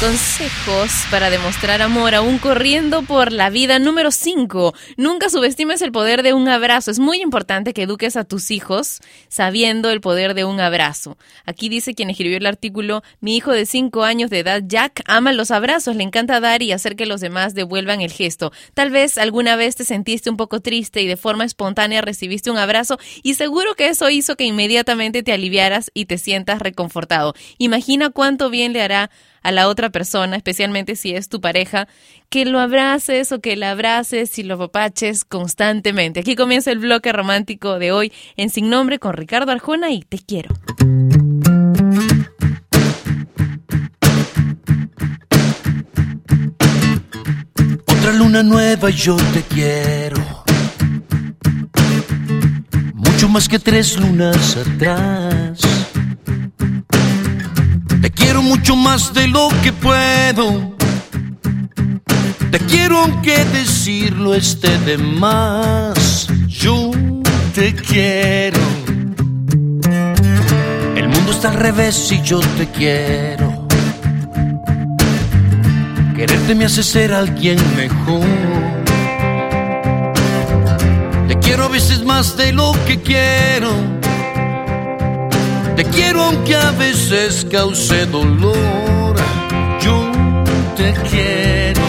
Consejos 0.00 0.92
para 1.10 1.28
demostrar 1.28 1.82
amor 1.82 2.14
aún 2.14 2.38
corriendo 2.38 3.02
por 3.02 3.32
la 3.32 3.50
vida. 3.50 3.80
Número 3.80 4.12
5. 4.12 4.72
Nunca 4.96 5.28
subestimes 5.28 5.82
el 5.82 5.90
poder 5.90 6.22
de 6.22 6.34
un 6.34 6.46
abrazo. 6.46 6.92
Es 6.92 7.00
muy 7.00 7.20
importante 7.20 7.74
que 7.74 7.82
eduques 7.82 8.14
a 8.14 8.22
tus 8.22 8.52
hijos 8.52 9.00
sabiendo 9.26 9.90
el 9.90 10.00
poder 10.00 10.34
de 10.34 10.44
un 10.44 10.60
abrazo. 10.60 11.18
Aquí 11.46 11.68
dice 11.68 11.94
quien 11.94 12.10
escribió 12.10 12.36
el 12.36 12.46
artículo, 12.46 13.02
mi 13.20 13.36
hijo 13.36 13.50
de 13.50 13.66
5 13.66 14.04
años 14.04 14.30
de 14.30 14.38
edad, 14.38 14.62
Jack, 14.64 15.02
ama 15.06 15.32
los 15.32 15.50
abrazos, 15.50 15.96
le 15.96 16.04
encanta 16.04 16.38
dar 16.38 16.62
y 16.62 16.70
hacer 16.70 16.94
que 16.94 17.04
los 17.04 17.20
demás 17.20 17.54
devuelvan 17.54 18.00
el 18.00 18.12
gesto. 18.12 18.52
Tal 18.74 18.90
vez 18.90 19.18
alguna 19.18 19.56
vez 19.56 19.74
te 19.74 19.84
sentiste 19.84 20.30
un 20.30 20.36
poco 20.36 20.60
triste 20.60 21.02
y 21.02 21.08
de 21.08 21.16
forma 21.16 21.44
espontánea 21.44 22.02
recibiste 22.02 22.52
un 22.52 22.58
abrazo 22.58 23.00
y 23.24 23.34
seguro 23.34 23.74
que 23.74 23.88
eso 23.88 24.08
hizo 24.10 24.36
que 24.36 24.44
inmediatamente 24.44 25.24
te 25.24 25.32
aliviaras 25.32 25.90
y 25.92 26.04
te 26.04 26.18
sientas 26.18 26.60
reconfortado. 26.60 27.34
Imagina 27.58 28.10
cuánto 28.10 28.48
bien 28.48 28.72
le 28.72 28.82
hará 28.82 29.10
a 29.42 29.52
la 29.52 29.68
otra 29.68 29.87
persona, 29.90 30.36
especialmente 30.36 30.96
si 30.96 31.14
es 31.14 31.28
tu 31.28 31.40
pareja, 31.40 31.88
que 32.28 32.44
lo 32.44 32.60
abraces 32.60 33.32
o 33.32 33.40
que 33.40 33.56
la 33.56 33.70
abraces 33.70 34.38
y 34.38 34.42
lo 34.42 34.58
papaches 34.58 35.24
constantemente. 35.24 36.20
Aquí 36.20 36.36
comienza 36.36 36.70
el 36.70 36.78
bloque 36.78 37.12
romántico 37.12 37.78
de 37.78 37.92
hoy 37.92 38.12
en 38.36 38.50
Sin 38.50 38.70
Nombre 38.70 38.98
con 38.98 39.14
Ricardo 39.14 39.52
Arjona 39.52 39.90
y 39.90 40.02
Te 40.02 40.18
Quiero. 40.18 40.54
Otra 47.86 48.12
luna 48.12 48.42
nueva 48.42 48.90
yo 48.90 49.16
te 49.16 49.42
quiero. 49.42 50.44
Mucho 52.94 53.28
más 53.28 53.48
que 53.48 53.58
tres 53.58 53.98
lunas 53.98 54.56
atrás. 54.56 55.60
Te 58.00 58.10
quiero 58.10 58.42
mucho 58.42 58.76
más 58.76 59.12
de 59.12 59.26
lo 59.26 59.48
que 59.62 59.72
puedo. 59.72 60.76
Te 62.50 62.58
quiero 62.60 62.98
aunque 62.98 63.44
decirlo 63.46 64.34
esté 64.34 64.78
de 64.78 64.98
más. 64.98 66.28
Yo 66.46 66.90
te 67.54 67.74
quiero. 67.74 68.60
El 70.96 71.08
mundo 71.08 71.32
está 71.32 71.50
al 71.50 71.56
revés 71.56 72.10
y 72.12 72.22
yo 72.22 72.40
te 72.56 72.68
quiero. 72.68 73.66
Quererte 76.14 76.54
me 76.54 76.64
hace 76.64 76.82
ser 76.82 77.12
alguien 77.12 77.58
mejor. 77.76 78.26
Te 81.28 81.38
quiero 81.38 81.64
a 81.64 81.68
veces 81.68 82.04
más 82.04 82.36
de 82.36 82.52
lo 82.52 82.72
que 82.86 83.00
quiero. 83.00 83.97
Te 85.78 85.84
quiero 85.84 86.24
aunque 86.24 86.56
a 86.56 86.72
veces 86.72 87.46
cause 87.52 88.04
dolor. 88.06 89.14
Yo 89.80 90.10
te 90.76 90.92
quiero. 91.08 91.82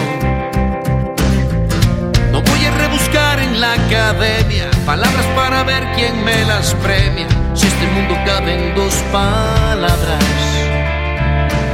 No 2.30 2.40
voy 2.40 2.64
a 2.66 2.70
rebuscar 2.70 3.40
en 3.40 3.60
la 3.60 3.72
academia 3.72 4.70
palabras 4.86 5.26
para 5.34 5.64
ver 5.64 5.84
quién 5.96 6.24
me 6.24 6.44
las 6.44 6.72
premia. 6.74 7.26
Si 7.52 7.66
este 7.66 7.86
mundo 7.88 8.14
cabe 8.24 8.54
en 8.54 8.76
dos 8.76 8.94
palabras, 9.10 10.24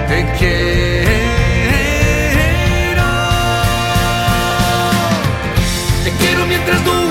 te 0.08 0.24
quiero. 0.38 1.10
Te 6.02 6.10
quiero 6.12 6.46
mientras 6.46 6.82
dure 6.82 7.05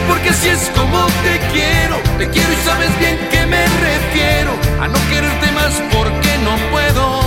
porque 0.00 0.30
así 0.30 0.48
es 0.48 0.70
como 0.74 1.06
te 1.22 1.38
quiero. 1.52 1.96
Te 2.18 2.28
quiero 2.30 2.52
y 2.52 2.56
sabes 2.64 2.98
bien 2.98 3.18
que 3.30 3.46
me 3.46 3.64
refiero 3.66 4.52
a 4.80 4.88
no 4.88 4.98
quererte 5.10 5.52
más 5.52 5.74
porque 5.92 6.38
no 6.44 6.56
puedo. 6.70 7.20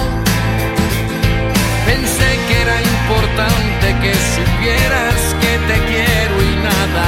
Pensé 1.85 2.39
que 2.47 2.61
era 2.61 2.81
importante 2.81 3.95
que 4.01 4.13
supieras 4.35 5.35
que 5.41 5.51
te 5.69 5.77
quiero 5.89 6.35
y 6.41 6.55
nada 6.69 7.07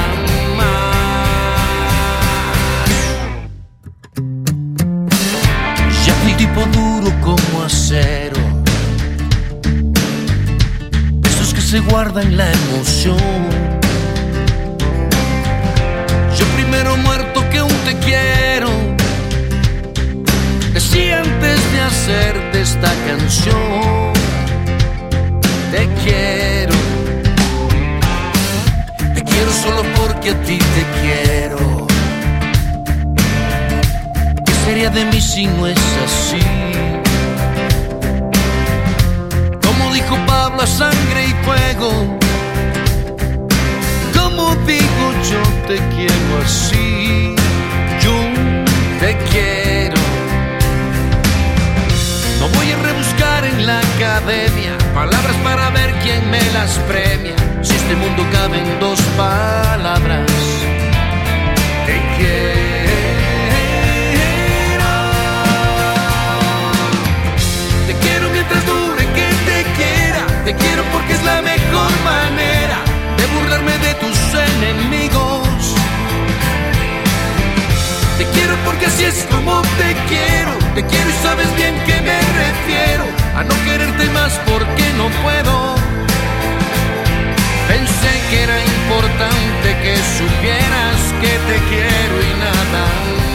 más. 0.57 0.87
Ya 6.05 6.13
fui 6.23 6.33
tipo 6.33 6.61
duro 6.65 7.11
como 7.21 7.63
acero. 7.63 8.41
Esos 11.23 11.53
que 11.53 11.61
se 11.61 11.79
guardan 11.79 12.37
la 12.37 12.51
emoción. 12.51 13.76
Primero 16.77 16.97
muerto 16.97 17.43
que 17.49 17.61
un 17.61 17.77
te 17.85 17.95
quiero. 18.05 18.69
Decía 20.73 21.21
antes 21.21 21.71
de 21.71 21.81
hacerte 21.81 22.61
esta 22.61 22.93
canción. 23.07 24.13
Te 25.71 25.87
quiero. 26.03 26.75
Te 29.15 29.23
quiero 29.23 29.51
solo 29.63 29.81
porque 29.97 30.29
a 30.31 30.41
ti 30.43 30.59
te 30.59 30.83
quiero. 31.01 31.87
¿Qué 34.45 34.53
sería 34.65 34.89
de 34.91 35.05
mí 35.05 35.19
si 35.19 35.47
no 35.47 35.65
es 35.65 35.79
así? 36.05 36.43
Como 39.65 39.93
dijo 39.93 40.15
Pablo 40.27 40.67
sangre 40.67 41.25
y 41.25 41.33
fuego. 41.43 42.26
Digo 44.65 45.05
yo 45.31 45.41
te 45.67 45.77
quiero 45.95 46.41
así. 46.43 47.35
Yo 48.01 48.13
te 48.99 49.17
quiero. 49.31 49.95
No 52.39 52.47
voy 52.49 52.71
a 52.71 52.77
rebuscar 52.77 53.45
en 53.45 53.65
la 53.65 53.79
academia 53.79 54.77
palabras 54.93 55.35
para 55.43 55.69
ver 55.71 55.93
quién 56.03 56.29
me 56.29 56.41
las 56.53 56.77
premia. 56.89 57.35
Si 57.61 57.73
este 57.75 57.95
mundo 57.95 58.25
cabe 58.31 58.57
en 58.59 58.79
dos 58.79 58.99
palabras, 59.17 60.29
te 61.85 62.01
quiero. 62.17 62.86
Te 80.77 80.85
quiero 80.85 81.09
y 81.09 81.13
sabes 81.23 81.55
bien 81.55 81.73
que 81.87 82.01
me 82.01 82.19
refiero 82.43 83.05
a 83.35 83.43
no 83.43 83.55
quererte 83.65 84.05
más 84.11 84.39
porque 84.45 84.83
no 84.95 85.09
puedo. 85.23 85.73
Pensé 87.67 88.11
que 88.29 88.43
era 88.43 88.63
importante 88.63 89.75
que 89.81 89.95
supieras 90.19 90.99
que 91.19 91.33
te 91.49 91.57
quiero 91.67 92.15
y 92.21 92.33
nada 92.37 93.26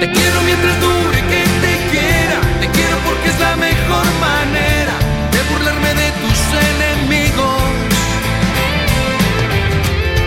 Te 0.00 0.10
quiero 0.10 0.40
mientras 0.46 0.80
dure 0.80 1.20
que 1.28 1.42
te 1.64 1.74
quiera. 1.90 2.38
Te 2.58 2.68
quiero 2.70 2.96
porque 3.04 3.28
es 3.28 3.38
la 3.38 3.54
mejor 3.56 4.06
manera 4.18 4.94
de 5.30 5.40
burlarme 5.50 5.92
de 5.92 6.08
tus 6.22 6.40
enemigos. 6.72 7.62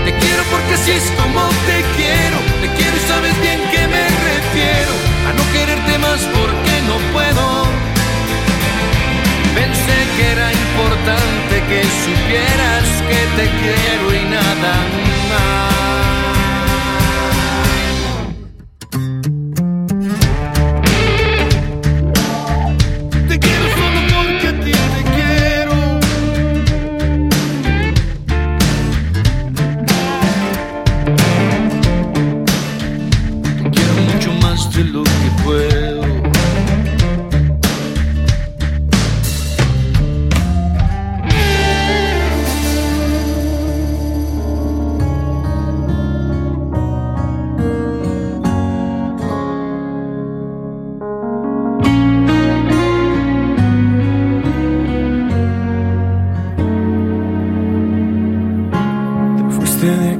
Te 0.05 0.13
quiero 0.13 0.43
porque 0.51 0.75
así 0.75 0.91
es 0.91 1.09
como 1.17 1.41
te 1.65 1.77
quiero. 1.97 2.37
Te 2.61 2.67
quiero 2.77 2.95
y 2.95 3.03
sabes 3.09 3.35
bien 3.41 3.59
que 3.71 3.87
me 3.87 4.05
refiero 4.29 4.93
a 5.27 5.33
no 5.33 5.43
quererte 5.51 5.97
más 5.97 6.21
porque 6.37 6.73
no 6.89 6.95
puedo. 7.11 7.65
Pensé 9.57 9.97
que 10.15 10.23
era 10.33 10.53
importante 10.53 11.53
que 11.69 11.81
supieras 12.05 12.87
que 13.09 13.21
te 13.37 13.45
quiero 13.57 14.05
y 14.21 14.23
nada 14.29 14.73
más. 15.31 16.02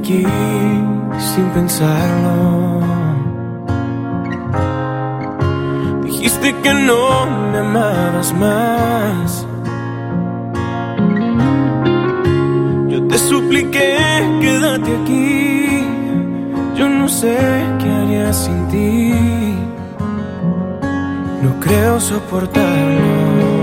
Aquí 0.04 0.22
sin 1.18 1.46
pensarlo. 1.54 2.80
Dijiste 6.04 6.54
que 6.62 6.74
no 6.74 7.26
me 7.50 7.58
amabas 7.58 8.34
más. 8.34 9.46
Yo 12.88 13.06
te 13.08 13.18
supliqué, 13.18 13.96
quédate 14.42 14.90
aquí. 15.02 15.86
Yo 16.76 16.88
no 16.88 17.08
sé 17.08 17.38
qué 17.80 17.90
haría 17.90 18.32
sin 18.32 18.68
ti. 18.68 19.14
No 21.42 21.50
creo 21.60 21.98
soportarlo. 21.98 23.53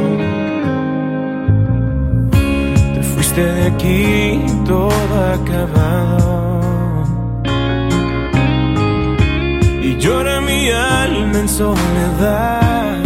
Fuiste 3.31 3.53
de 3.53 3.67
aquí 3.67 4.45
todo 4.65 5.33
acabado. 5.33 7.05
Y 9.81 9.97
llora 9.97 10.41
mi 10.41 10.69
alma 10.69 11.39
en 11.39 11.49
soledad. 11.49 12.97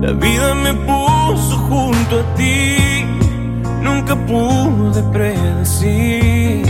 La 0.00 0.12
vida 0.12 0.54
me 0.54 0.74
puso 0.74 1.56
junto 1.68 2.20
a 2.20 2.34
ti. 2.34 2.76
Nunca 3.82 4.14
pude 4.16 5.02
predecir. 5.12 6.66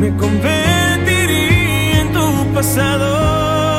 Me 0.00 0.08
convertiría 0.16 2.00
en 2.00 2.12
tu 2.12 2.54
pasado. 2.54 3.77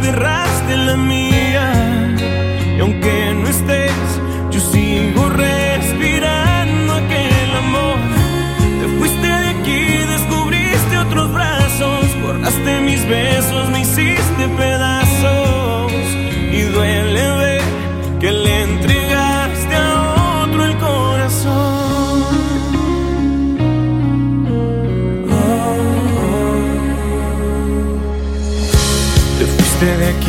Enterraste 0.00 0.76
la 0.76 0.96
mía. 0.96 1.72
Y 2.76 2.80
aunque 2.80 3.34
no 3.34 3.48
estés, 3.48 3.92
yo 4.50 4.60
sigo 4.60 5.28
respirando 5.28 6.94
aquel 6.94 7.50
amor. 7.64 7.98
Te 8.80 8.98
fuiste 8.98 9.26
de 9.26 9.48
aquí, 9.48 9.82
descubriste 10.16 10.98
otros 10.98 11.32
brazos. 11.32 12.06
Borraste 12.22 12.80
mis 12.80 13.06
besos, 13.06 13.68
me 13.70 13.80
hiciste 13.80 14.48
pedazos. 14.56 14.79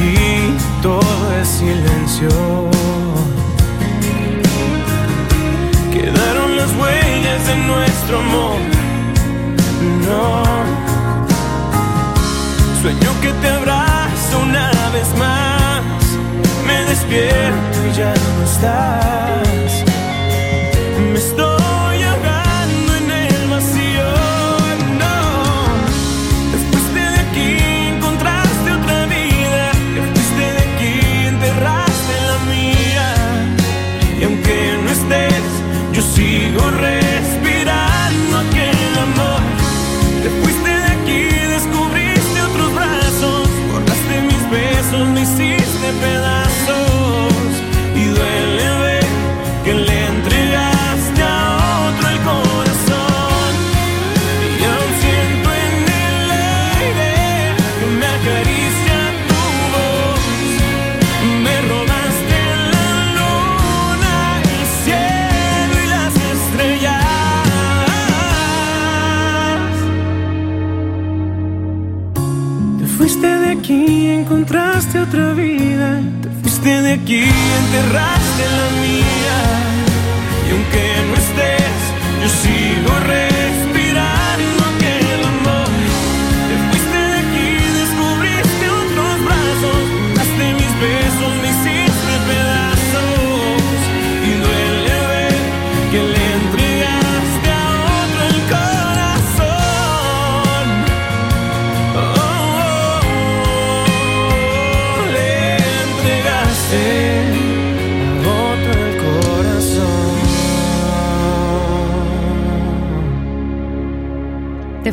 Aquí, 0.01 0.57
todo 0.81 1.39
es 1.39 1.47
silencio. 1.47 2.29
Quedaron 5.93 6.55
las 6.57 6.71
huellas 6.75 7.47
de 7.47 7.55
nuestro 7.57 8.19
amor. 8.19 8.59
No. 10.07 10.43
Sueño 12.81 13.11
que 13.21 13.31
te 13.33 13.47
abrazo 13.49 14.39
una 14.43 14.71
vez 14.93 15.07
más. 15.17 15.81
Me 16.65 16.83
despierto 16.85 17.77
y 17.89 17.97
ya 17.97 18.13
no 18.13 18.43
estás. 18.43 19.10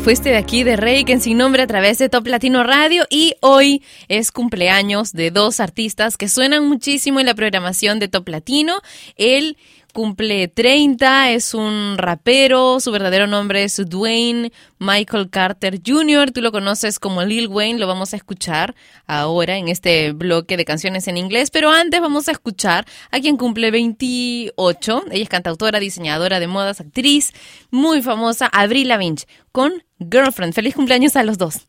Fuiste 0.09 0.29
de 0.31 0.37
aquí 0.37 0.63
de 0.63 0.75
Reik 0.75 1.07
en 1.09 1.21
sin 1.21 1.37
nombre 1.37 1.61
a 1.61 1.67
través 1.67 1.99
de 1.99 2.09
Top 2.09 2.25
Latino 2.25 2.63
Radio 2.63 3.05
y 3.11 3.35
hoy 3.41 3.83
es 4.07 4.31
cumpleaños 4.31 5.13
de 5.13 5.29
dos 5.29 5.59
artistas 5.59 6.17
que 6.17 6.27
suenan 6.27 6.67
muchísimo 6.67 7.19
en 7.19 7.27
la 7.27 7.35
programación 7.35 7.99
de 7.99 8.07
Top 8.07 8.27
Latino. 8.27 8.81
Él 9.17 9.55
cumple 9.93 10.47
30, 10.47 11.29
es 11.29 11.53
un 11.53 11.95
rapero, 11.99 12.79
su 12.79 12.91
verdadero 12.91 13.27
nombre 13.27 13.63
es 13.63 13.79
Dwayne 13.87 14.51
Michael 14.79 15.29
Carter 15.29 15.79
Jr., 15.85 16.31
tú 16.31 16.41
lo 16.41 16.51
conoces 16.51 16.97
como 16.97 17.23
Lil 17.23 17.47
Wayne, 17.47 17.77
lo 17.77 17.85
vamos 17.85 18.13
a 18.13 18.17
escuchar 18.17 18.73
ahora 19.05 19.57
en 19.57 19.67
este 19.67 20.13
bloque 20.13 20.57
de 20.57 20.65
canciones 20.65 21.07
en 21.07 21.17
inglés, 21.17 21.51
pero 21.51 21.69
antes 21.69 22.01
vamos 22.01 22.27
a 22.29 22.31
escuchar 22.31 22.87
a 23.11 23.19
quien 23.19 23.37
cumple 23.37 23.69
28, 23.69 25.03
ella 25.11 25.23
es 25.23 25.29
cantautora, 25.29 25.79
diseñadora 25.79 26.39
de 26.39 26.47
modas, 26.47 26.81
actriz, 26.81 27.31
muy 27.69 28.01
famosa, 28.01 28.47
Avril 28.47 28.87
Lavigne, 28.87 29.25
con 29.51 29.83
Girlfriend. 29.99 30.53
Feliz 30.53 30.75
cumpleaños 30.75 31.15
a 31.15 31.23
los 31.23 31.37
dos. 31.37 31.67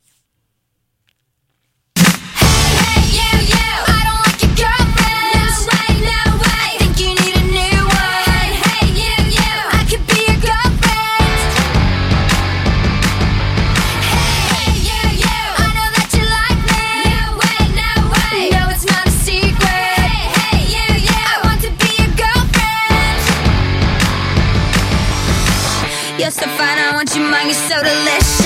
me 27.50 27.54
so 27.68 27.82
delicious. 27.82 28.39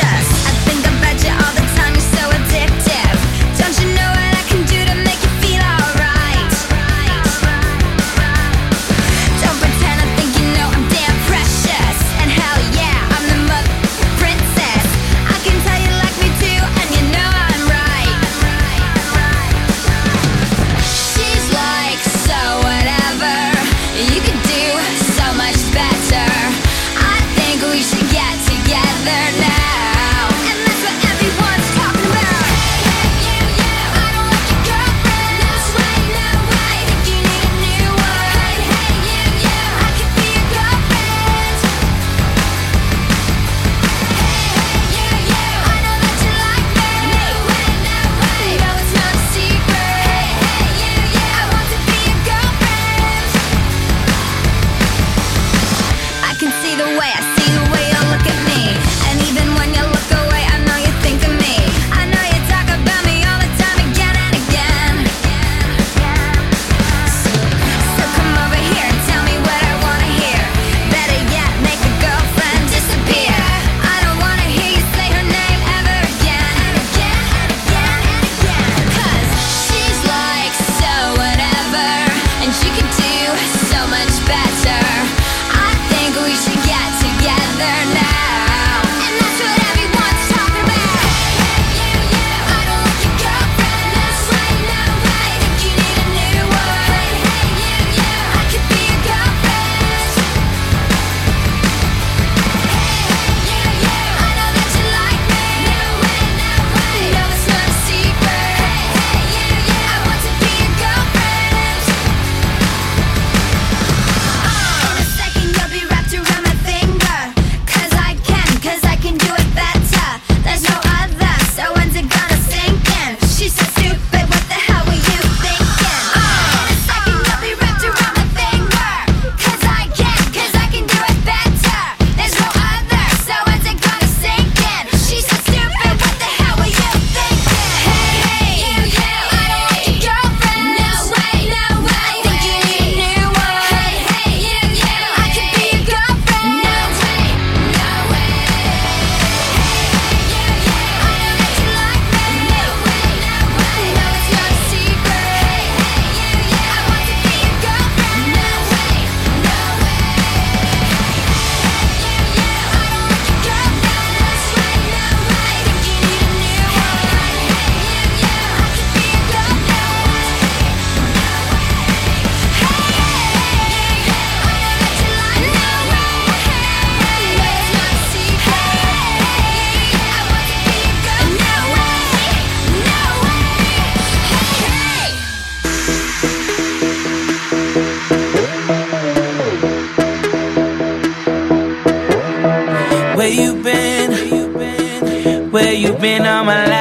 Been 196.05 196.26
all 196.26 196.44
my 196.44 196.66
life? 196.66 196.74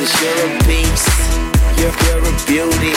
Smooches, 0.00 0.20
you're 0.22 0.40
a 0.46 0.58
beast. 0.66 1.08
You're, 1.76 1.92
you're 2.08 2.24
a 2.24 2.32
beauty. 2.46 2.94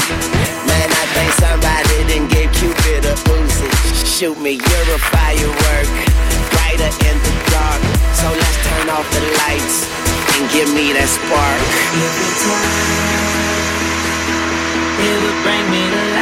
Man, 0.67 0.89
I 0.89 1.05
think 1.11 1.31
somebody 1.35 2.07
didn't 2.07 2.29
give 2.29 2.51
Cupid 2.53 3.05
a 3.05 3.15
Uzi. 3.27 3.67
Shoot 4.05 4.39
me, 4.39 4.51
you're 4.51 4.95
a 4.95 4.99
firework. 5.11 5.87
Brighter 6.51 6.91
in 7.03 7.17
the 7.19 7.33
dark. 7.51 7.81
So 8.15 8.31
let's 8.31 8.57
turn 8.67 8.89
off 8.89 9.07
the 9.11 9.21
lights 9.43 9.87
and 10.37 10.49
give 10.51 10.69
me 10.73 10.93
that 10.93 11.09
spark. 11.09 11.63
Every 11.99 12.31
time 12.43 13.23
it 15.03 15.17
would 15.23 15.39
bring 15.43 15.65
me 15.71 15.83
to 15.91 16.12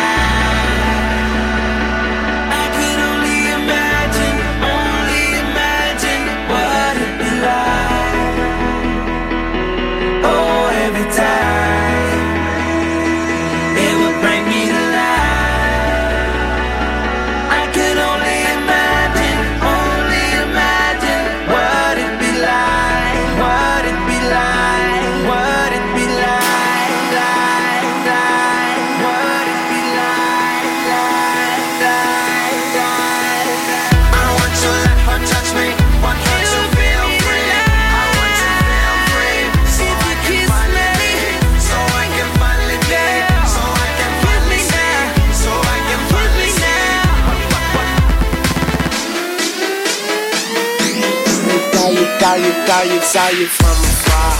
saw 52.81 52.93
you, 52.93 53.01
saw 53.01 53.29
you, 53.29 53.45
from 53.45 53.77
afar. 53.77 54.33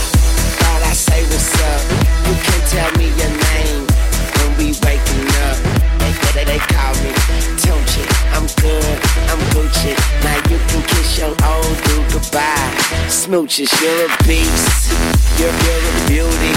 Thought 0.58 0.82
I 0.90 0.94
say 0.94 1.22
what's 1.30 1.54
up. 1.62 1.82
You 2.26 2.34
can't 2.42 2.66
tell 2.74 2.92
me 2.98 3.08
your 3.14 3.34
name 3.54 3.86
when 4.42 4.50
we 4.58 4.68
waking 4.82 5.30
up. 5.46 5.58
They, 6.02 6.12
they, 6.34 6.46
they 6.50 6.62
call 6.74 6.94
me 7.06 7.14
Tunchi. 7.62 8.02
I'm 8.34 8.50
good, 8.58 8.98
I'm 9.30 9.42
Gucci. 9.54 9.94
Now 10.26 10.38
you 10.50 10.58
can 10.58 10.82
kiss 10.90 11.20
your 11.22 11.38
old 11.46 11.78
dude 11.86 12.10
goodbye. 12.10 12.74
Smooches, 13.14 13.70
you're 13.78 14.06
a 14.06 14.12
beast. 14.26 14.90
You're, 15.38 15.54
you're 15.54 15.86
a 15.86 15.96
beauty. 16.10 16.54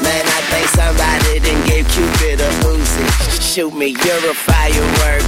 Man, 0.00 0.24
I 0.24 0.40
think 0.48 0.66
somebody 0.72 1.40
didn't 1.40 1.64
give 1.68 1.84
Cupid 1.92 2.40
a 2.40 2.50
Uzi. 2.64 3.04
Shoot 3.44 3.74
me, 3.74 3.92
you're 3.92 4.24
a 4.24 4.32
firework. 4.32 5.24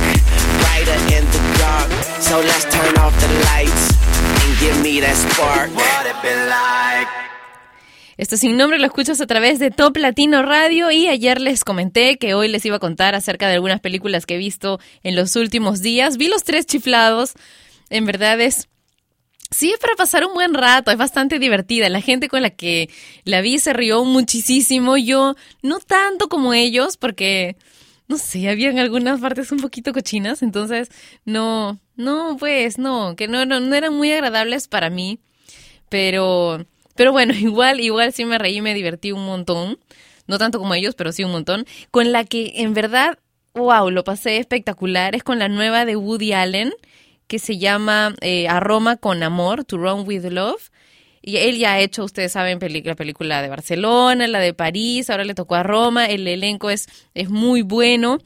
Brighter 0.64 1.00
in 1.12 1.24
the 1.28 1.42
dark. 1.60 1.90
So 2.22 2.40
let's 2.40 2.64
turn 2.64 2.96
off 2.96 3.12
the 3.20 3.28
lights 3.52 3.92
and 4.42 4.58
give 4.58 4.82
me 4.82 5.00
that 5.00 5.14
spark. 5.14 5.70
What 5.74 6.06
it 6.06 6.16
be 6.22 6.34
like? 6.48 7.08
Esto 8.16 8.36
sin 8.36 8.56
nombre 8.56 8.78
lo 8.78 8.86
escuchas 8.86 9.20
a 9.20 9.26
través 9.26 9.58
de 9.58 9.70
Top 9.70 9.96
Latino 9.96 10.42
Radio 10.42 10.90
y 10.90 11.08
ayer 11.08 11.40
les 11.40 11.64
comenté 11.64 12.18
que 12.18 12.34
hoy 12.34 12.48
les 12.48 12.64
iba 12.66 12.76
a 12.76 12.78
contar 12.78 13.14
acerca 13.14 13.48
de 13.48 13.54
algunas 13.54 13.80
películas 13.80 14.26
que 14.26 14.34
he 14.34 14.38
visto 14.38 14.78
en 15.02 15.16
los 15.16 15.34
últimos 15.36 15.80
días. 15.80 16.18
Vi 16.18 16.28
los 16.28 16.44
tres 16.44 16.66
chiflados. 16.66 17.32
En 17.90 18.04
verdad 18.04 18.40
es 18.40 18.68
Sí, 19.52 19.70
es 19.70 19.78
para 19.78 19.96
pasar 19.96 20.24
un 20.24 20.32
buen 20.32 20.54
rato, 20.54 20.90
es 20.90 20.96
bastante 20.96 21.38
divertida. 21.38 21.90
La 21.90 22.00
gente 22.00 22.28
con 22.28 22.40
la 22.40 22.50
que 22.50 22.88
la 23.24 23.42
vi 23.42 23.58
se 23.58 23.74
rió 23.74 24.02
muchísimo. 24.04 24.96
Yo 24.96 25.36
no 25.60 25.78
tanto 25.78 26.28
como 26.28 26.54
ellos, 26.54 26.96
porque, 26.96 27.56
no 28.12 28.18
sé, 28.18 28.50
habían 28.50 28.78
algunas 28.78 29.20
partes 29.20 29.52
un 29.52 29.58
poquito 29.58 29.94
cochinas, 29.94 30.42
entonces 30.42 30.90
no, 31.24 31.80
no, 31.96 32.36
pues 32.38 32.76
no, 32.76 33.16
que 33.16 33.26
no, 33.26 33.46
no, 33.46 33.58
no 33.58 33.74
eran 33.74 33.94
muy 33.94 34.12
agradables 34.12 34.68
para 34.68 34.90
mí. 34.90 35.18
Pero, 35.88 36.66
pero 36.94 37.12
bueno, 37.12 37.32
igual, 37.38 37.80
igual 37.80 38.12
sí 38.12 38.26
me 38.26 38.38
reí, 38.38 38.60
me 38.60 38.74
divertí 38.74 39.12
un 39.12 39.24
montón. 39.24 39.78
No 40.26 40.38
tanto 40.38 40.58
como 40.58 40.74
ellos, 40.74 40.94
pero 40.94 41.10
sí 41.10 41.24
un 41.24 41.32
montón. 41.32 41.64
Con 41.90 42.12
la 42.12 42.24
que 42.24 42.52
en 42.56 42.74
verdad, 42.74 43.18
wow, 43.54 43.90
lo 43.90 44.04
pasé 44.04 44.36
espectacular. 44.36 45.14
Es 45.14 45.22
con 45.22 45.38
la 45.38 45.48
nueva 45.48 45.84
de 45.84 45.96
Woody 45.96 46.32
Allen 46.32 46.72
que 47.26 47.38
se 47.38 47.56
llama 47.56 48.14
eh, 48.20 48.46
A 48.48 48.60
Roma 48.60 48.98
con 48.98 49.22
Amor, 49.22 49.64
To 49.64 49.78
Rome 49.78 50.02
with 50.02 50.24
Love. 50.26 50.70
Y 51.22 51.36
él 51.36 51.56
ya 51.56 51.74
ha 51.74 51.80
hecho, 51.80 52.04
ustedes 52.04 52.32
saben, 52.32 52.58
la 52.84 52.94
película 52.96 53.40
de 53.42 53.48
Barcelona, 53.48 54.26
la 54.26 54.40
de 54.40 54.54
París, 54.54 55.08
ahora 55.08 55.24
le 55.24 55.34
tocó 55.34 55.54
a 55.54 55.62
Roma. 55.62 56.06
El 56.06 56.26
elenco 56.26 56.68
es, 56.68 56.88
es 57.14 57.30
muy 57.30 57.62
bueno. 57.62 58.18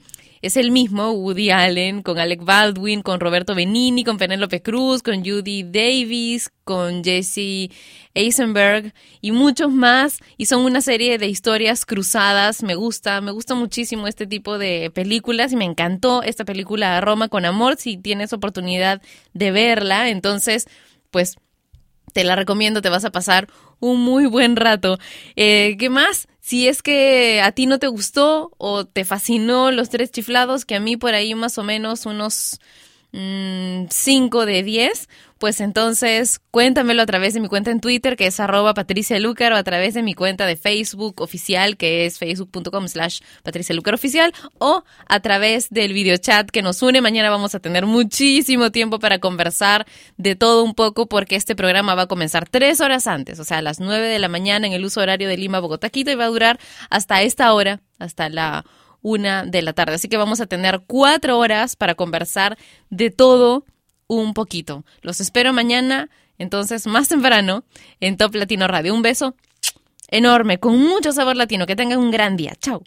Es 0.42 0.56
el 0.56 0.70
mismo, 0.70 1.10
Woody 1.10 1.50
Allen, 1.50 2.02
con 2.02 2.18
Alec 2.18 2.44
Baldwin, 2.44 3.02
con 3.02 3.20
Roberto 3.20 3.54
Benini, 3.54 4.04
con 4.04 4.18
Penélope 4.18 4.62
Cruz, 4.62 5.02
con 5.02 5.24
Judy 5.24 5.64
Davis, 5.64 6.50
con 6.62 7.02
Jesse 7.02 7.70
Eisenberg 8.14 8.92
y 9.20 9.32
muchos 9.32 9.72
más. 9.72 10.18
Y 10.36 10.46
son 10.46 10.64
una 10.64 10.82
serie 10.82 11.18
de 11.18 11.26
historias 11.26 11.84
cruzadas. 11.84 12.62
Me 12.62 12.74
gusta, 12.74 13.20
me 13.20 13.32
gusta 13.32 13.54
muchísimo 13.54 14.06
este 14.06 14.26
tipo 14.26 14.58
de 14.58 14.90
películas 14.94 15.52
y 15.52 15.56
me 15.56 15.64
encantó 15.64 16.22
esta 16.22 16.44
película 16.44 17.00
Roma 17.00 17.28
con 17.28 17.44
Amor. 17.44 17.76
Si 17.76 17.96
tienes 17.96 18.32
oportunidad 18.32 19.02
de 19.32 19.50
verla, 19.50 20.10
entonces, 20.10 20.68
pues 21.10 21.36
te 22.16 22.24
la 22.24 22.34
recomiendo, 22.34 22.80
te 22.80 22.88
vas 22.88 23.04
a 23.04 23.12
pasar 23.12 23.46
un 23.78 24.00
muy 24.00 24.24
buen 24.24 24.56
rato. 24.56 24.98
Eh, 25.36 25.76
¿Qué 25.78 25.90
más? 25.90 26.28
Si 26.40 26.66
es 26.66 26.80
que 26.82 27.42
a 27.42 27.52
ti 27.52 27.66
no 27.66 27.78
te 27.78 27.88
gustó 27.88 28.52
o 28.56 28.86
te 28.86 29.04
fascinó 29.04 29.70
los 29.70 29.90
tres 29.90 30.12
chiflados, 30.12 30.64
que 30.64 30.76
a 30.76 30.80
mí 30.80 30.96
por 30.96 31.12
ahí 31.12 31.34
más 31.34 31.58
o 31.58 31.62
menos 31.62 32.06
unos 32.06 32.58
5 33.16 34.46
de 34.46 34.62
10, 34.62 35.08
pues 35.38 35.60
entonces 35.60 36.40
cuéntamelo 36.50 37.02
a 37.02 37.06
través 37.06 37.34
de 37.34 37.40
mi 37.40 37.48
cuenta 37.48 37.70
en 37.70 37.80
Twitter, 37.80 38.16
que 38.16 38.26
es 38.26 38.40
arroba 38.40 38.74
Patricia 38.74 39.18
Lucar, 39.20 39.52
o 39.52 39.56
a 39.56 39.62
través 39.62 39.94
de 39.94 40.02
mi 40.02 40.14
cuenta 40.14 40.44
de 40.46 40.56
Facebook 40.56 41.20
oficial, 41.20 41.76
que 41.76 42.06
es 42.06 42.18
facebook.com 42.18 42.88
slash 42.88 43.20
Patricia 43.42 43.74
Lucar 43.74 43.94
oficial, 43.94 44.34
o 44.58 44.84
a 45.08 45.20
través 45.20 45.70
del 45.70 45.92
videochat 45.92 46.50
que 46.50 46.62
nos 46.62 46.82
une. 46.82 47.00
Mañana 47.00 47.30
vamos 47.30 47.54
a 47.54 47.60
tener 47.60 47.86
muchísimo 47.86 48.70
tiempo 48.70 48.98
para 48.98 49.18
conversar 49.18 49.86
de 50.16 50.36
todo 50.36 50.62
un 50.62 50.74
poco, 50.74 51.06
porque 51.06 51.36
este 51.36 51.56
programa 51.56 51.94
va 51.94 52.02
a 52.02 52.08
comenzar 52.08 52.48
tres 52.48 52.80
horas 52.80 53.06
antes, 53.06 53.40
o 53.40 53.44
sea, 53.44 53.58
a 53.58 53.62
las 53.62 53.80
9 53.80 54.08
de 54.08 54.18
la 54.18 54.28
mañana 54.28 54.66
en 54.66 54.72
el 54.74 54.84
uso 54.84 55.00
horario 55.00 55.28
de 55.28 55.36
Lima, 55.36 55.60
Bogotá, 55.60 55.90
Quito, 55.90 56.10
y 56.10 56.14
va 56.16 56.24
a 56.24 56.28
durar 56.28 56.58
hasta 56.90 57.22
esta 57.22 57.52
hora, 57.52 57.80
hasta 57.98 58.28
la 58.28 58.64
una 59.06 59.44
de 59.44 59.62
la 59.62 59.72
tarde. 59.72 59.94
Así 59.94 60.08
que 60.08 60.16
vamos 60.16 60.40
a 60.40 60.46
tener 60.46 60.82
cuatro 60.84 61.38
horas 61.38 61.76
para 61.76 61.94
conversar 61.94 62.58
de 62.90 63.10
todo 63.10 63.64
un 64.08 64.34
poquito. 64.34 64.84
Los 65.00 65.20
espero 65.20 65.52
mañana, 65.52 66.10
entonces 66.38 66.88
más 66.88 67.06
temprano, 67.06 67.62
en 68.00 68.16
Top 68.16 68.34
Latino 68.34 68.66
Radio. 68.66 68.92
Un 68.92 69.02
beso 69.02 69.36
enorme, 70.08 70.58
con 70.58 70.76
mucho 70.82 71.12
sabor 71.12 71.36
latino. 71.36 71.66
Que 71.66 71.76
tengan 71.76 72.00
un 72.00 72.10
gran 72.10 72.36
día. 72.36 72.54
Chao. 72.60 72.82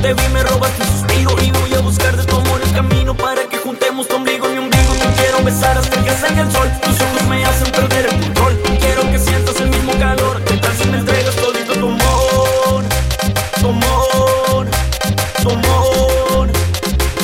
Te 0.00 0.14
vi 0.14 0.28
me 0.32 0.42
robaste 0.42 0.82
un 0.82 0.88
suspiro 0.88 1.30
Y 1.42 1.50
voy 1.50 1.74
a 1.74 1.80
buscar 1.80 2.16
de 2.16 2.24
tu 2.24 2.36
amor 2.36 2.60
el 2.62 2.72
camino 2.72 3.16
Para 3.16 3.42
que 3.48 3.58
juntemos 3.58 4.06
tu 4.08 4.16
ombligo 4.16 4.48
y 4.48 4.52
mi 4.52 4.58
ombligo. 4.58 4.92
Te 4.94 5.22
quiero 5.22 5.42
besar 5.44 5.76
hasta 5.76 6.02
que 6.02 6.10
salga 6.10 6.42
el 6.42 6.52
sol. 6.52 6.68
Tus 6.82 7.00
ojos 7.00 7.22
me 7.28 7.44
hacen 7.44 7.70
perder 7.72 8.06
el 8.06 8.20
control. 8.20 8.60
Quiero 8.80 9.02
que 9.10 9.18
sientas 9.18 9.60
el 9.60 9.70
mismo 9.70 9.92
calor 9.98 10.42
¿Qué 10.44 10.56
tal 10.56 10.72
si 10.76 10.88
me 10.88 10.98
entregas 10.98 11.34
todito 11.36 11.72
tu 11.74 11.88
amor? 11.88 12.84
Tu 13.60 13.68
amor. 13.68 14.66
Tu 15.42 15.50
amor. 15.50 16.48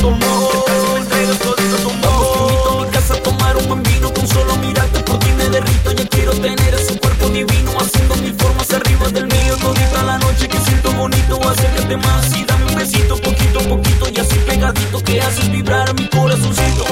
Tu 0.01 0.09
amor. 0.09 0.55
¿Qué 0.55 0.66
tal 0.66 0.81
si 0.81 0.93
me 0.93 1.01
entregas 1.01 1.39
todito 1.39 1.77
tu 1.77 1.91
amor? 1.91 2.41
Invito 2.41 2.70
a 2.70 2.85
mi 2.85 2.91
casa 2.91 3.14
a 3.14 3.22
tomar 3.22 3.57
un 3.57 3.68
buen 3.68 3.83
Con 4.14 4.29
solo 4.29 4.57
mirarte 4.57 5.01
por 5.01 5.18
ti 5.18 5.31
me 5.37 5.49
derrito. 5.49 5.93
Ya 5.93 6.07
quiero 6.09 6.33
tener 6.33 6.75
ese 6.75 6.99
cuerpo 6.99 7.29
divino 7.29 7.72
Haciendo 7.79 8.16
mil 8.16 8.35
formas 8.35 8.70
arriba 8.72 9.09
del 9.09 9.27
mío. 9.27 9.57
Todita 9.61 10.03
la 10.03 10.18
noche 10.18 10.49
que 10.49 10.59
siento 10.59 10.93
bonito 10.93 11.41
Acércate 11.49 11.97
más 11.99 12.37
y 12.37 12.54
haces 15.25 15.51
vibrar 15.51 15.95
mi 15.95 16.09
corazoncito 16.09 16.85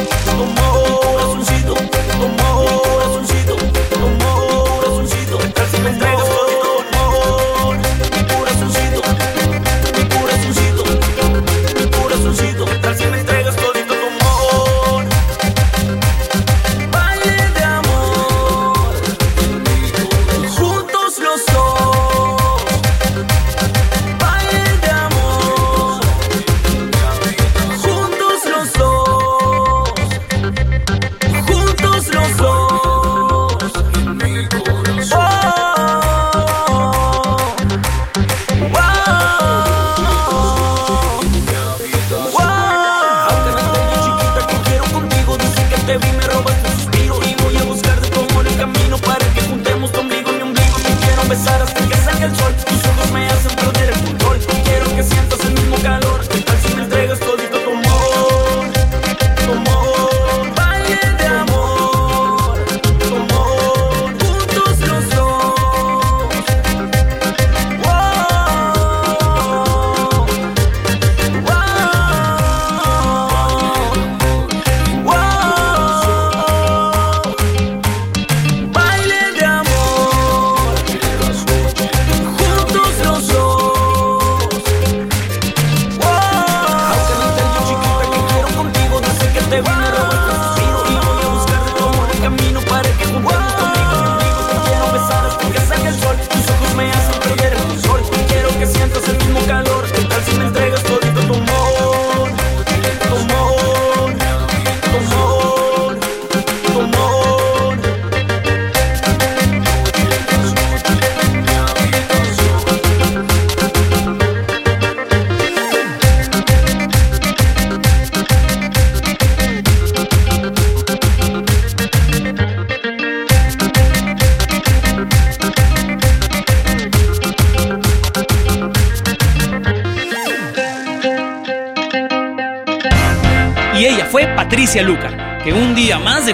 te 46.52 46.91